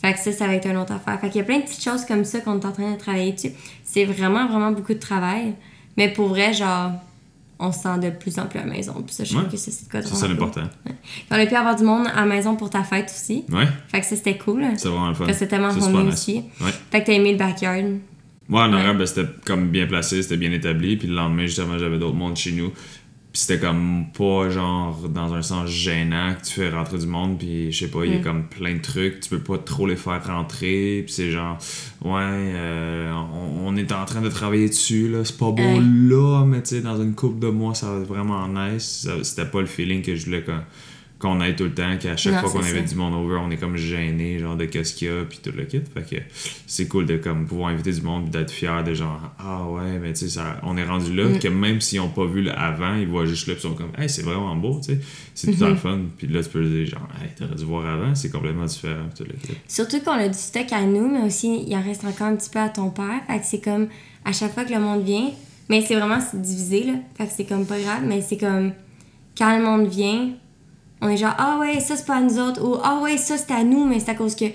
Fait 0.00 0.12
que 0.14 0.18
ça, 0.20 0.32
ça 0.32 0.46
va 0.46 0.54
être 0.54 0.66
une 0.68 0.76
autre 0.76 0.92
affaire. 0.92 1.18
Fait 1.20 1.28
qu'il 1.28 1.38
y 1.38 1.40
a 1.40 1.44
plein 1.44 1.58
de 1.58 1.62
petites 1.64 1.82
choses 1.82 2.04
comme 2.04 2.24
ça 2.24 2.40
qu'on 2.40 2.60
est 2.60 2.64
en 2.64 2.72
train 2.72 2.92
de 2.92 2.96
travailler 2.98 3.32
dessus. 3.32 3.52
C'est 3.84 4.04
vraiment, 4.04 4.46
vraiment 4.46 4.70
beaucoup 4.70 4.94
de 4.94 4.98
travail. 4.98 5.54
Mais 5.96 6.08
pour 6.12 6.28
vrai, 6.28 6.52
genre, 6.54 6.92
on 7.58 7.72
se 7.72 7.80
sent 7.80 7.98
de 8.00 8.10
plus 8.10 8.38
en 8.38 8.46
plus 8.46 8.60
à 8.60 8.64
la 8.64 8.70
maison. 8.70 8.92
Puis 9.04 9.14
ça, 9.14 9.24
je 9.24 9.30
trouve 9.32 9.44
Ouais. 9.44 9.50
que 9.50 9.56
c'est 9.56 9.70
de 9.72 10.02
C'est 10.02 10.14
ça 10.14 10.28
l'important. 10.28 10.62
Puis 10.84 10.94
on 11.30 11.34
a 11.34 11.44
pu 11.46 11.54
avoir 11.56 11.74
du 11.74 11.82
monde 11.84 12.06
à 12.06 12.20
la 12.20 12.26
maison 12.26 12.54
pour 12.54 12.70
ta 12.70 12.84
fête 12.84 13.10
aussi. 13.14 13.44
Ouais, 13.50 13.66
Fait 13.88 14.00
que 14.00 14.06
ça, 14.06 14.14
c'était 14.14 14.38
cool. 14.38 14.64
c'est 14.76 14.88
vraiment 14.88 15.08
le 15.08 15.14
fun. 15.14 15.24
Fait 15.26 15.32
que 15.32 15.38
c'était 15.38 15.56
tellement 15.56 15.70
homey 15.70 16.08
aussi. 16.12 16.44
Ouais. 16.60 16.70
Fait 16.92 17.00
que 17.00 17.06
t'as 17.06 17.12
aimé 17.14 17.32
le 17.32 17.38
backyard. 17.38 17.84
Moi, 18.48 18.64
en 18.64 18.72
arabe, 18.72 18.98
ben, 18.98 19.06
c'était 19.06 19.28
comme 19.44 19.68
bien 19.68 19.86
placé, 19.86 20.22
c'était 20.22 20.36
bien 20.38 20.52
établi. 20.52 20.96
Puis 20.96 21.08
le 21.08 21.14
lendemain, 21.14 21.46
justement, 21.46 21.78
j'avais 21.78 21.98
d'autres 21.98 22.16
mondes 22.16 22.36
chez 22.36 22.52
nous. 22.52 22.70
Puis 23.30 23.42
c'était 23.42 23.58
comme 23.60 24.06
pas 24.16 24.48
genre 24.48 25.06
dans 25.10 25.34
un 25.34 25.42
sens 25.42 25.68
gênant 25.68 26.34
que 26.34 26.46
tu 26.46 26.54
fais 26.54 26.70
rentrer 26.70 26.96
du 26.96 27.06
monde. 27.06 27.38
Puis 27.38 27.70
je 27.70 27.80
sais 27.80 27.90
pas, 27.90 28.06
il 28.06 28.12
y 28.12 28.16
a 28.16 28.20
Mm. 28.20 28.22
comme 28.22 28.48
plein 28.48 28.74
de 28.76 28.80
trucs. 28.80 29.20
Tu 29.20 29.28
peux 29.28 29.38
pas 29.40 29.58
trop 29.58 29.86
les 29.86 29.96
faire 29.96 30.24
rentrer. 30.26 31.02
Puis 31.04 31.12
c'est 31.12 31.30
genre, 31.30 31.58
ouais, 32.02 32.10
euh, 32.22 33.12
on, 33.12 33.66
on 33.68 33.76
est 33.76 33.92
en 33.92 34.06
train 34.06 34.22
de 34.22 34.30
travailler 34.30 34.68
dessus. 34.70 35.08
là 35.08 35.26
C'est 35.26 35.36
pas 35.36 35.50
beau 35.50 35.80
là, 35.80 36.44
mais 36.46 36.62
tu 36.62 36.70
sais, 36.76 36.80
dans 36.80 37.00
une 37.00 37.14
couple 37.14 37.38
de 37.40 37.50
mois, 37.50 37.74
ça 37.74 37.92
va 37.92 38.00
être 38.00 38.08
vraiment 38.08 38.48
nice. 38.48 39.06
C'était 39.22 39.44
pas 39.44 39.60
le 39.60 39.66
feeling 39.66 40.00
que 40.00 40.14
je 40.16 40.24
voulais 40.24 40.42
quand, 40.42 40.60
qu'on 41.18 41.40
aille 41.40 41.56
tout 41.56 41.64
le 41.64 41.74
temps, 41.74 41.96
qu'à 41.98 42.16
chaque 42.16 42.34
Non, 42.34 42.40
fois 42.42 42.50
qu'on 42.50 42.62
ça. 42.62 42.78
du 42.80 42.94
monde 42.94 43.12
over, 43.14 43.40
on 43.42 43.50
est 43.50 43.56
comme 43.56 43.76
gêné, 43.76 44.38
genre 44.38 44.54
de 44.56 44.66
qu'est-ce 44.66 44.94
qu'il 44.94 45.08
y 45.08 45.10
a, 45.10 45.24
puis 45.24 45.40
tout 45.42 45.50
le 45.56 45.64
kit. 45.64 45.80
Fait 45.92 46.02
que 46.08 46.22
c'est 46.66 46.86
cool 46.86 47.06
de 47.06 47.16
comme 47.16 47.44
pouvoir 47.46 47.70
inviter 47.70 47.90
du 47.92 48.02
monde, 48.02 48.22
puis 48.22 48.30
d'être 48.30 48.52
fier 48.52 48.84
de 48.84 48.94
genre, 48.94 49.20
ah 49.38 49.64
ouais, 49.68 49.98
mais 50.00 50.12
tu 50.12 50.20
sais, 50.20 50.28
ça- 50.28 50.60
on 50.62 50.76
est 50.76 50.84
rendu 50.84 51.12
là, 51.14 51.24
Mm. 51.24 51.38
que 51.40 51.48
même 51.48 51.80
s'ils 51.80 51.98
ont 52.00 52.08
pas 52.08 52.24
vu 52.24 52.42
le 52.42 52.52
avant, 52.56 52.94
ils 52.94 53.08
voient 53.08 53.24
juste 53.26 53.48
là, 53.48 53.54
puis 53.54 53.62
ils 53.64 53.68
sont 53.68 53.74
comme, 53.74 53.90
hey, 53.98 54.08
c'est 54.08 54.22
vraiment 54.22 54.54
beau, 54.54 54.78
tu 54.80 54.92
sais. 54.94 55.00
C'est 55.34 55.52
tout 55.52 55.64
le 55.64 55.72
Mm-hmm. 55.72 55.76
fun, 55.76 56.00
puis 56.16 56.28
là, 56.28 56.40
tu 56.42 56.50
peux 56.50 56.64
dire, 56.64 56.86
genre, 56.86 57.08
hey, 57.20 57.30
t'aurais 57.36 57.56
dû 57.56 57.64
voir 57.64 57.86
avant, 57.86 58.14
c'est 58.14 58.30
complètement 58.30 58.66
différent, 58.66 59.08
tout 59.16 59.24
le 59.24 59.32
kit. 59.44 59.54
Surtout 59.66 60.00
qu'on 60.00 60.12
a 60.12 60.28
du 60.28 60.38
stock 60.38 60.72
à 60.72 60.82
nous, 60.82 61.08
mais 61.10 61.22
aussi 61.26 61.64
il 61.66 61.74
en 61.76 61.82
reste 61.82 62.04
encore 62.04 62.28
un 62.28 62.36
petit 62.36 62.50
peu 62.50 62.60
à 62.60 62.68
ton 62.68 62.90
père. 62.90 63.22
Fait 63.26 63.38
que 63.40 63.44
c'est 63.44 63.60
comme 63.60 63.88
à 64.24 64.30
chaque 64.32 64.54
fois 64.54 64.64
que 64.64 64.72
le 64.72 64.78
monde 64.80 65.02
vient, 65.02 65.30
mais 65.68 65.80
c'est 65.82 65.96
vraiment 65.96 66.18
divisé 66.32 66.84
là. 66.84 66.92
Fait 67.16 67.26
que 67.26 67.32
c'est 67.36 67.44
comme 67.44 67.66
pas 67.66 67.80
grave, 67.80 68.02
mais 68.06 68.20
c'est 68.20 68.36
comme 68.38 68.70
quand 69.36 69.56
le 69.58 69.64
monde 69.64 69.88
vient, 69.88 70.30
on 71.00 71.08
est 71.08 71.16
genre 71.16 71.34
ah 71.38 71.58
ouais, 71.60 71.80
ça 71.80 71.96
c'est 71.96 72.06
pas 72.06 72.16
à 72.16 72.20
nous 72.20 72.38
autres 72.38 72.62
ou 72.64 72.76
ah 72.82 73.00
ouais, 73.02 73.16
ça 73.16 73.36
c'est 73.36 73.52
à 73.52 73.64
nous, 73.64 73.84
mais 73.84 74.00
c'est 74.00 74.10
à 74.10 74.14
cause 74.14 74.34
que 74.34 74.46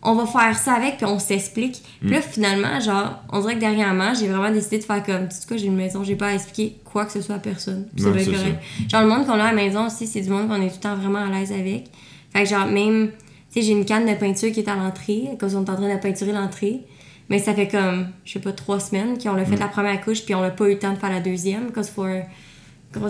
on 0.00 0.14
va 0.14 0.26
faire 0.26 0.56
ça 0.56 0.74
avec 0.74 0.98
puis 0.98 1.06
on 1.06 1.18
s'explique. 1.18 1.82
Puis 2.00 2.10
là 2.10 2.20
finalement, 2.20 2.78
genre, 2.80 3.22
on 3.32 3.40
dirait 3.40 3.56
que 3.56 3.60
dernièrement, 3.60 4.14
j'ai 4.14 4.28
vraiment 4.28 4.50
décidé 4.50 4.78
de 4.78 4.84
faire 4.84 5.02
comme 5.02 5.28
tu 5.28 5.36
sais 5.36 5.46
quoi, 5.46 5.56
j'ai 5.56 5.66
une 5.66 5.76
maison, 5.76 6.04
j'ai 6.04 6.16
pas 6.16 6.28
à 6.28 6.34
expliquer 6.34 6.76
quoi 6.84 7.04
que 7.04 7.12
ce 7.12 7.20
soit 7.20 7.36
à 7.36 7.40
personne. 7.40 7.88
C'est 7.96 8.12
bien 8.12 8.24
correct. 8.24 8.62
Genre 8.88 9.02
le 9.02 9.08
monde 9.08 9.26
qu'on 9.26 9.32
a 9.32 9.44
à 9.44 9.48
la 9.48 9.52
maison 9.52 9.86
aussi, 9.86 10.06
c'est 10.06 10.20
du 10.20 10.30
monde 10.30 10.48
qu'on 10.48 10.62
est 10.62 10.68
tout 10.68 10.76
le 10.76 10.80
temps 10.80 10.96
vraiment 10.96 11.18
à 11.18 11.26
l'aise 11.26 11.52
avec. 11.52 11.90
Fait 12.32 12.44
que 12.44 12.48
genre 12.48 12.66
même 12.66 13.10
tu 13.50 13.60
sais, 13.60 13.66
j'ai 13.66 13.72
une 13.72 13.86
canne 13.86 14.06
de 14.06 14.14
peinture 14.14 14.52
qui 14.52 14.60
est 14.60 14.68
à 14.68 14.76
l'entrée, 14.76 15.30
quand 15.40 15.46
on 15.54 15.64
est 15.64 15.70
en 15.70 15.74
train 15.74 15.94
de 15.94 16.00
peinturer 16.00 16.32
l'entrée. 16.32 16.82
Mais 17.30 17.38
ça 17.38 17.54
fait 17.54 17.68
comme, 17.68 18.08
je 18.24 18.34
sais 18.34 18.38
pas, 18.40 18.52
trois 18.52 18.80
semaines 18.80 19.18
qu'on 19.18 19.36
a 19.36 19.44
fait 19.44 19.56
la 19.56 19.68
première 19.68 20.00
couche, 20.00 20.24
puis 20.24 20.34
on 20.34 20.40
n'a 20.40 20.50
pas 20.50 20.66
eu 20.66 20.72
le 20.72 20.78
temps 20.78 20.92
de 20.92 20.98
faire 20.98 21.10
la 21.10 21.20
deuxième, 21.20 21.70
parce 21.72 21.88
qu'il 21.88 21.94
faut 21.94 22.04
un 22.04 22.22
gros 22.92 23.08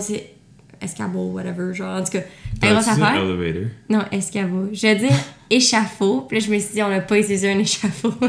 escabeau, 0.81 1.31
whatever, 1.31 1.73
genre, 1.73 1.99
en 1.99 2.03
tout 2.03 2.11
cas, 2.11 2.21
un 2.61 2.73
grosse 2.73 2.87
affaire. 2.87 3.23
elevator? 3.23 3.69
Non, 3.89 4.01
escabeau. 4.11 4.69
Je 4.73 4.81
vais 4.81 4.95
dire 4.95 5.11
échafaud, 5.49 6.21
puis 6.21 6.39
là, 6.39 6.45
je 6.45 6.51
me 6.51 6.59
suis 6.59 6.73
dit, 6.73 6.83
on 6.83 6.89
n'a 6.89 7.01
pas 7.01 7.17
utilisé 7.17 7.51
un 7.51 7.59
échafaud. 7.59 8.13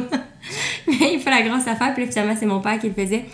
Mais 0.87 1.15
il 1.15 1.21
faut 1.21 1.31
la 1.31 1.43
grosse 1.43 1.67
affaire, 1.67 1.93
puis 1.95 2.05
là, 2.05 2.11
finalement, 2.11 2.35
c'est 2.39 2.47
mon 2.47 2.61
père 2.61 2.79
qui 2.79 2.89
le 2.89 2.95
faisait. 2.95 3.25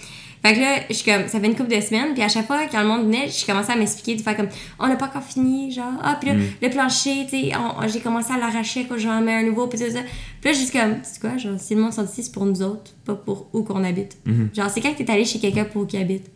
Fait 0.44 0.54
que 0.54 0.60
là, 0.60 0.76
je 0.88 0.94
suis 0.94 1.10
comme, 1.10 1.26
ça 1.26 1.40
fait 1.40 1.46
une 1.46 1.56
couple 1.56 1.74
de 1.74 1.80
semaines, 1.80 2.12
puis 2.12 2.22
à 2.22 2.28
chaque 2.28 2.46
fois, 2.46 2.66
quand 2.70 2.80
le 2.80 2.86
monde 2.86 3.06
venait, 3.06 3.28
je 3.28 3.44
commençais 3.44 3.72
à 3.72 3.76
m'expliquer, 3.76 4.16
de 4.16 4.22
faire 4.22 4.36
comme, 4.36 4.48
on 4.78 4.86
n'a 4.86 4.94
pas 4.94 5.06
encore 5.06 5.22
fini, 5.22 5.72
genre, 5.72 5.94
ah, 6.02 6.18
puis 6.20 6.30
là, 6.30 6.36
le 6.62 6.68
plancher, 6.68 7.24
tu 7.24 7.50
sais, 7.50 7.52
j'ai 7.88 8.00
commencé 8.00 8.32
à 8.32 8.38
l'arracher 8.38 8.86
quand 8.88 8.98
j'en 8.98 9.20
mets 9.22 9.34
un 9.34 9.42
nouveau, 9.42 9.66
puis 9.66 9.78
tout 9.78 9.90
ça. 9.90 10.00
Puis 10.40 10.50
là, 10.50 10.52
je 10.52 10.64
suis 10.64 10.78
comme, 10.78 11.00
tu 11.00 11.08
sais 11.08 11.20
quoi, 11.20 11.36
genre, 11.36 11.58
si 11.58 11.74
le 11.74 11.80
monde 11.80 11.92
sont 11.92 12.04
ici, 12.04 12.22
c'est 12.22 12.32
pour 12.32 12.44
nous 12.44 12.62
autres, 12.62 12.92
pas 13.04 13.14
pour 13.14 13.48
où 13.52 13.62
qu'on 13.62 13.82
habite. 13.82 14.18
Genre, 14.54 14.70
c'est 14.70 14.80
quand 14.80 14.92
que 14.92 15.02
t'es 15.02 15.10
allé 15.10 15.24
chez 15.24 15.38
quelqu'un 15.40 15.64
pour 15.64 15.86
qui 15.86 15.96
habite? 15.96 16.30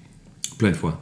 Plein 0.59 0.71
de 0.71 0.77
fois. 0.77 1.01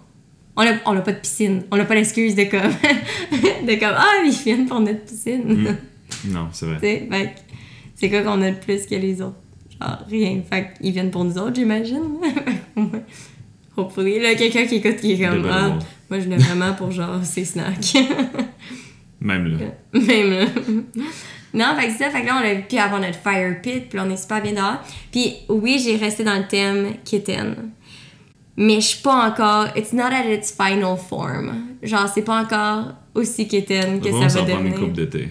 On 0.61 0.63
a, 0.63 0.73
on 0.87 0.97
a 0.97 1.01
pas 1.03 1.13
de 1.13 1.21
piscine. 1.21 1.63
On 1.71 1.77
n'a 1.77 1.85
pas 1.85 1.95
l'excuse 1.95 2.35
de 2.35 2.43
comme, 2.45 2.61
de 3.67 3.79
comme, 3.79 3.95
ah, 3.97 4.23
ils 4.25 4.33
viennent 4.33 4.67
pour 4.67 4.81
notre 4.81 5.05
piscine. 5.05 5.77
Non, 6.25 6.49
c'est 6.53 6.67
vrai. 6.67 6.79
Fait 6.81 7.35
c'est 7.95 8.09
quoi 8.09 8.23
qu'on 8.23 8.41
a 8.41 8.51
de 8.51 8.57
plus 8.57 8.87
que 8.87 8.95
les 8.95 9.21
autres? 9.21 9.37
Genre, 9.81 9.99
rien. 10.09 10.41
Fait 10.51 10.73
qu'ils 10.81 10.91
viennent 10.91 11.11
pour 11.11 11.23
nous 11.23 11.37
autres, 11.39 11.55
j'imagine. 11.55 12.17
Hopefully. 13.77 14.19
Là, 14.19 14.35
quelqu'un 14.35 14.67
qui 14.67 14.77
écoute 14.77 14.97
qui 14.97 15.13
est 15.13 15.29
comme, 15.29 15.47
ah, 15.49 15.79
moi, 16.11 16.19
je 16.19 16.25
venais 16.25 16.39
vraiment 16.39 16.73
pour 16.73 16.91
genre 16.91 17.23
ces 17.23 17.45
snacks. 17.45 17.95
Même 19.21 19.47
là. 19.47 19.59
Même 19.93 20.31
là. 20.31 20.47
Non, 21.55 21.77
fait 21.79 21.89
que 21.89 21.93
ça, 21.93 22.11
fait 22.11 22.23
que 22.23 22.27
là, 22.27 22.41
on 22.43 22.47
a 22.47 22.55
pu 22.63 22.79
avoir 22.79 23.01
notre 23.01 23.19
fire 23.19 23.61
pit, 23.63 23.89
puis 23.89 24.01
on 24.01 24.11
est 24.11 24.17
super 24.17 24.43
bien 24.43 24.55
dehors. 24.55 24.83
Puis 25.13 25.37
oui, 25.49 25.81
j'ai 25.83 25.97
resté 25.97 26.25
dans 26.25 26.37
le 26.37 26.49
thème 26.49 26.95
kitten. 27.05 27.71
Mais 28.61 28.81
je 28.81 28.87
suis 28.89 29.03
pas 29.03 29.29
encore. 29.31 29.69
It's 29.77 29.93
not 29.93 30.13
at 30.13 30.27
its 30.27 30.53
final 30.53 30.97
form. 30.99 31.53
Genre, 31.83 32.09
c'est 32.13 32.23
pas 32.23 32.43
encore 32.43 32.93
aussi 33.15 33.47
kitten 33.47 34.01
que 34.01 34.11
ça 34.11 34.29
ça 34.29 34.41
va 34.41 34.47
prendre 34.47 34.61
une 34.67 34.73
devenir. 34.73 34.81
coupe 34.89 34.93
d'été. 34.95 35.29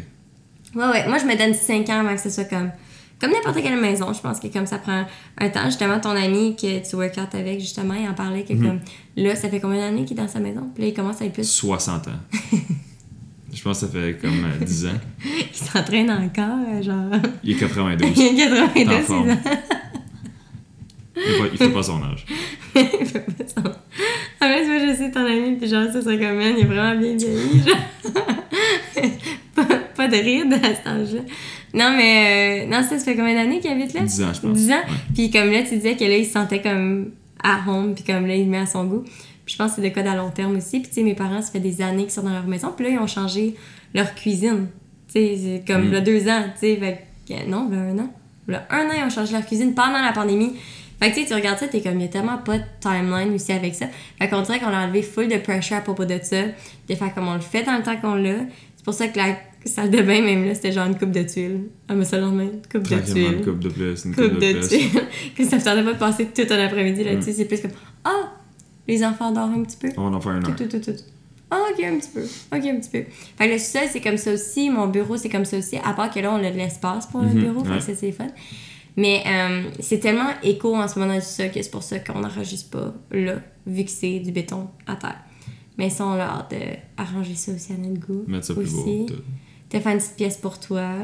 Ouais, 0.74 0.86
ouais. 0.88 1.08
Moi, 1.10 1.18
je 1.18 1.26
me 1.26 1.38
donne 1.38 1.54
5 1.54 1.90
ans 1.90 2.00
avant 2.00 2.16
que 2.16 2.22
ce 2.22 2.30
soit 2.30 2.46
comme. 2.46 2.72
Comme 3.20 3.32
n'importe 3.32 3.58
quelle 3.64 3.82
maison, 3.82 4.14
je 4.14 4.22
pense 4.22 4.40
que 4.40 4.48
comme 4.48 4.66
ça 4.68 4.78
prend 4.78 5.04
un 5.40 5.50
temps. 5.50 5.66
Justement, 5.66 6.00
ton 6.00 6.12
ami 6.12 6.56
que 6.56 6.88
tu 6.88 6.96
work 6.96 7.18
out 7.18 7.34
avec, 7.34 7.60
justement, 7.60 7.96
il 7.96 8.08
en 8.08 8.14
parlait 8.14 8.44
que 8.44 8.54
comme. 8.54 8.80
Là, 9.18 9.36
ça 9.36 9.50
fait 9.50 9.60
combien 9.60 9.80
d'années 9.82 10.06
qu'il 10.06 10.18
est 10.18 10.22
dans 10.22 10.28
sa 10.30 10.40
maison? 10.40 10.70
Puis 10.74 10.84
là, 10.84 10.90
il 10.90 10.94
commence 10.94 11.22
à 11.22 11.26
être 11.26 11.34
plus. 11.34 11.50
60 11.52 12.08
ans. 12.08 12.12
Je 13.54 13.62
pense 13.64 13.80
que 13.82 13.88
ça 13.88 13.92
fait 13.92 14.18
comme 14.22 14.46
euh, 14.46 14.64
10 14.64 14.86
ans. 14.86 14.90
Il 15.26 15.56
s'entraîne 15.56 16.12
encore, 16.12 16.60
euh, 16.70 16.82
genre. 16.84 17.20
Il 17.44 17.52
est 17.52 17.56
92. 17.60 18.12
il 18.16 18.42
a 18.42 18.46
82 18.46 18.74
T'es 18.74 18.88
en 18.88 19.00
six 19.00 19.04
forme. 19.04 19.30
ans. 19.32 19.38
Il 21.16 21.24
fait, 21.24 21.40
pas, 21.40 21.46
il 21.54 21.58
fait 21.58 21.70
pas 21.70 21.82
son 21.84 22.04
âge. 22.04 22.26
Ça. 23.48 23.60
En 24.42 24.46
fait, 24.50 24.66
moi, 24.68 24.80
je 24.88 24.96
sais 24.98 25.12
ton 25.12 25.26
ami, 25.26 25.56
puis 25.58 25.68
genre, 25.70 25.86
ça 25.92 26.02
serait 26.02 26.18
comme, 26.20 26.38
man, 26.38 26.54
il 26.58 26.64
est 26.64 26.68
vraiment 26.68 27.00
bien 27.00 27.16
vieilli, 27.16 27.64
genre. 27.66 28.26
pas, 29.56 29.66
pas 29.96 30.08
de 30.08 30.16
ride 30.18 30.54
à 30.54 30.76
cet 30.76 30.88
âge-là. 30.88 31.22
Non, 31.74 31.96
mais. 31.98 32.64
euh, 32.66 32.68
non, 32.68 32.84
ça, 32.84 32.98
ça 33.00 33.06
fait 33.06 33.16
combien 33.16 33.34
d'années 33.36 33.60
qu'il 33.60 33.72
habite 33.72 33.94
là? 33.94 34.02
10 34.02 34.22
ans, 34.24 34.34
je 34.34 34.42
pense. 34.42 34.58
10 34.58 34.72
ans? 34.72 34.76
Ouais. 34.76 34.82
Puis 35.14 35.32
comme 35.32 35.52
là, 35.52 35.64
tu 35.64 35.76
disais 35.76 35.96
que 35.96 36.04
là, 36.04 36.18
il 36.18 36.26
se 36.26 36.32
sentait 36.34 36.62
comme 36.62 37.12
à 37.44 37.60
home, 37.68 37.94
puis 37.96 38.04
comme 38.04 38.26
là, 38.28 38.36
il 38.36 38.48
met 38.48 38.60
à 38.60 38.66
son 38.66 38.86
goût. 38.86 39.04
Puis 39.46 39.54
je 39.54 39.58
pense 39.58 39.72
que 39.76 39.82
c'est 39.82 39.90
de 39.90 39.94
quoi 39.94 40.10
à 40.10 40.16
long 40.16 40.30
terme 40.32 40.56
aussi. 40.58 40.80
Puis 40.80 40.90
tu 40.90 40.96
sais, 40.96 41.04
mes 41.04 41.14
parents, 41.16 41.42
ça 41.42 41.52
fait 41.52 41.60
des 41.60 41.82
années 41.82 42.04
qu'ils 42.04 42.12
sont 42.12 42.24
dans 42.24 42.34
leur 42.34 42.48
maison, 42.48 42.74
puis 42.76 42.86
là, 42.86 42.92
ils 42.92 43.00
ont 43.00 43.08
changé 43.08 43.56
leur 43.94 44.14
cuisine. 44.16 44.68
Tu 45.08 45.14
sais, 45.14 45.38
c'est 45.42 45.64
comme 45.74 45.88
Mm. 45.90 45.92
là, 45.94 46.02
deux 46.02 46.28
ans, 46.28 46.44
tu 46.54 46.60
sais. 46.60 46.76
Fait 46.78 47.06
que, 47.28 47.50
non, 47.50 47.70
là, 47.70 47.78
un 47.78 47.98
an. 48.00 48.14
Là, 48.48 48.66
un 48.70 48.86
an, 48.86 48.92
ils 48.98 49.04
ont 49.04 49.10
changé 49.10 49.34
leur 49.34 49.46
cuisine 49.46 49.74
pendant 49.74 50.02
la 50.02 50.12
pandémie. 50.14 50.54
Fait 51.00 51.10
que 51.12 51.16
tu 51.16 51.22
sais, 51.22 51.28
tu 51.28 51.34
regardes 51.36 51.60
ça, 51.60 51.68
t'es 51.68 51.82
comme, 51.82 52.00
il 52.00 52.04
y 52.04 52.06
a 52.06 52.08
tellement 52.08 52.38
pas 52.40 52.58
de 52.58 52.64
timeline 52.80 53.34
aussi 53.36 53.52
avec 53.52 53.76
ça. 53.76 53.86
Fait 54.20 54.28
qu'on 54.30 54.42
dirait 54.42 54.60
qu'on 54.60 54.68
a 54.68 54.84
enlevé 54.86 55.02
full 55.04 55.28
de 55.28 55.38
pressure 55.38 55.78
à 55.78 55.82
propos 55.82 56.06
de 56.06 56.20
ça, 56.22 56.44
de 56.90 56.96
faire 56.96 57.14
comme 57.14 57.28
on 57.28 57.36
le 57.36 57.40
fait 57.40 57.64
dans 57.64 57.78
le 57.78 57.84
temps 57.84 57.98
qu'on 57.98 58.16
l'a. 58.16 58.38
C'est 58.76 58.84
pour 58.84 58.94
ça 58.94 59.08
que 59.08 59.18
la 59.18 59.36
salle 59.66 59.92
de 59.92 60.02
bain, 60.02 60.22
même 60.22 60.46
là, 60.46 60.56
c'était 60.56 60.72
genre 60.72 60.88
une 60.88 60.98
coupe 60.98 61.12
de 61.12 61.22
tuiles. 61.24 61.66
Ah, 61.88 61.94
mais 61.94 62.06
ça 62.06 62.18
le 62.18 62.24
lendemain, 62.24 62.44
une 62.46 62.62
coupe 62.72 62.88
de 62.90 62.96
tuiles 63.00 63.34
une 63.38 63.46
coupe 63.46 63.60
de 63.60 63.70
plus, 63.70 64.06
une 64.06 64.16
coupe, 64.16 64.24
coupe 64.30 64.34
de, 64.40 64.54
de 64.54 64.60
plus. 64.60 64.68
tuiles. 64.70 65.02
que 65.38 65.44
ça 65.46 65.58
me 65.58 65.62
tentait 65.62 65.84
pas 65.84 65.94
de 65.94 66.00
passer 66.00 66.26
tout 66.26 66.54
un 66.54 66.66
après-midi 66.66 67.04
là-dessus. 67.04 67.30
Mm. 67.32 67.34
C'est 67.34 67.46
plus 67.46 67.62
comme 67.62 67.72
Ah, 68.04 68.34
les 68.88 69.04
enfants 69.06 69.32
dorment 69.32 69.60
un 69.60 69.64
petit 69.64 69.78
peu. 69.78 69.90
On 69.98 70.10
va 70.10 70.18
en 70.18 70.22
faire 70.22 70.32
une 70.34 70.44
Tout, 70.44 70.50
heure. 70.52 70.56
tout, 70.58 70.80
tout, 70.80 70.92
tout. 70.92 70.98
Ah, 71.52 71.60
ok, 71.72 71.84
un 71.84 71.98
petit 71.98 72.10
peu. 72.14 72.22
Ok, 72.24 72.66
un 72.66 72.76
petit 72.80 72.90
peu. 72.90 73.04
Fait 73.38 73.48
que 73.48 73.54
le 73.54 73.60
sous-sol, 73.60 73.84
c'est 73.92 74.02
comme 74.02 74.18
ça 74.18 74.34
aussi. 74.34 74.70
Mon 74.70 74.88
bureau, 74.88 75.16
c'est 75.16 75.30
comme 75.30 75.46
ça 75.46 75.58
aussi. 75.58 75.78
À 75.78 75.94
part 75.94 76.10
que 76.12 76.20
là, 76.20 76.32
on 76.34 76.44
a 76.44 76.50
de 76.52 76.58
l'espace 76.58 77.06
pour 77.08 77.22
le 77.22 77.28
Mhm, 77.30 77.40
bureau. 77.42 77.64
Fait 77.64 77.78
que 77.78 77.84
ça, 77.84 77.92
c'est 77.96 78.12
fun. 78.12 78.28
Mais 78.98 79.24
euh, 79.28 79.70
c'est 79.80 80.00
tellement 80.00 80.30
écho 80.44 80.76
en 80.76 80.88
ce 80.88 80.98
moment 81.00 81.14
le 81.16 81.22
sous-sol 81.22 81.52
que 81.52 81.62
c'est 81.62 81.70
pour 81.72 81.84
ça 81.84 82.00
qu'on 82.00 82.20
n'enregistre 82.20 82.70
pas 82.72 82.94
là, 83.12 83.36
vu 83.68 83.84
que 83.86 83.92
c'est 83.92 84.20
du 84.20 84.32
béton 84.32 84.68
à 84.88 84.96
terre. 84.96 85.20
Mais 85.78 85.90
ça, 85.92 86.06
on 86.08 86.14
a 86.14 86.24
hâte 86.24 86.56
d'arranger 86.98 87.36
ça 87.36 87.52
aussi 87.52 87.72
à 87.74 87.78
notre 87.78 88.00
goût. 88.06 88.24
Mettre 88.28 88.46
ça 88.48 88.54
plus 88.56 88.72
beau. 88.74 88.80
aussi. 88.82 89.06
tout. 89.08 89.22
T'as 89.70 89.80
fait 89.82 89.92
une 89.92 90.00
petite 90.00 90.16
pièce 90.16 90.38
pour 90.38 90.60
toi, 90.60 90.96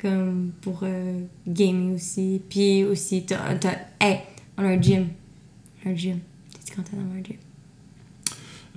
comme 0.00 0.52
pour 0.60 0.80
euh, 0.82 1.22
gamer 1.48 1.94
aussi. 1.94 2.42
Puis 2.50 2.84
aussi, 2.84 3.24
t'as. 3.24 3.54
t'as- 3.54 3.78
Hey, 4.00 4.18
on 4.58 4.64
a 4.64 4.68
un 4.68 4.80
gym. 4.82 5.08
Un 5.86 5.94
gym. 5.94 6.18
T'es-tu 6.52 6.76
content 6.76 6.96
d'avoir 6.96 7.16
un 7.16 7.22
gym? 7.22 7.36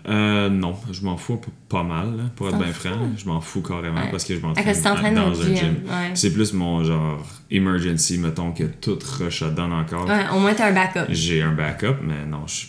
Euh, 0.07 0.49
non, 0.49 0.75
je 0.91 1.01
m'en 1.03 1.17
fous 1.17 1.39
pas 1.67 1.81
mal, 1.83 2.15
là, 2.17 2.23
pour 2.35 2.47
être 2.49 2.57
bien 2.59 2.71
franc. 2.71 2.91
Je 3.17 3.25
m'en 3.25 3.41
fous 3.41 3.61
carrément 3.61 4.01
Ouais. 4.01 4.11
parce 4.11 4.23
que 4.23 4.35
je 4.35 4.39
m'entraîne 4.39 5.15
dans 5.15 5.29
un 5.41 5.45
gym. 5.45 5.55
gym. 5.55 5.75
Ouais. 5.87 6.11
C'est 6.13 6.31
plus 6.31 6.53
mon 6.53 6.83
genre 6.83 7.25
emergency, 7.49 8.17
mettons, 8.19 8.51
que 8.51 8.63
tout 8.65 8.99
rush 9.19 9.41
dedans 9.41 9.71
encore. 9.71 10.05
Ouais, 10.07 10.25
au 10.35 10.39
moins 10.39 10.53
t'as 10.53 10.67
un 10.69 10.73
backup. 10.73 11.05
J'ai 11.09 11.41
un 11.41 11.53
backup, 11.53 11.95
mais 12.03 12.25
non, 12.27 12.45
je, 12.45 12.67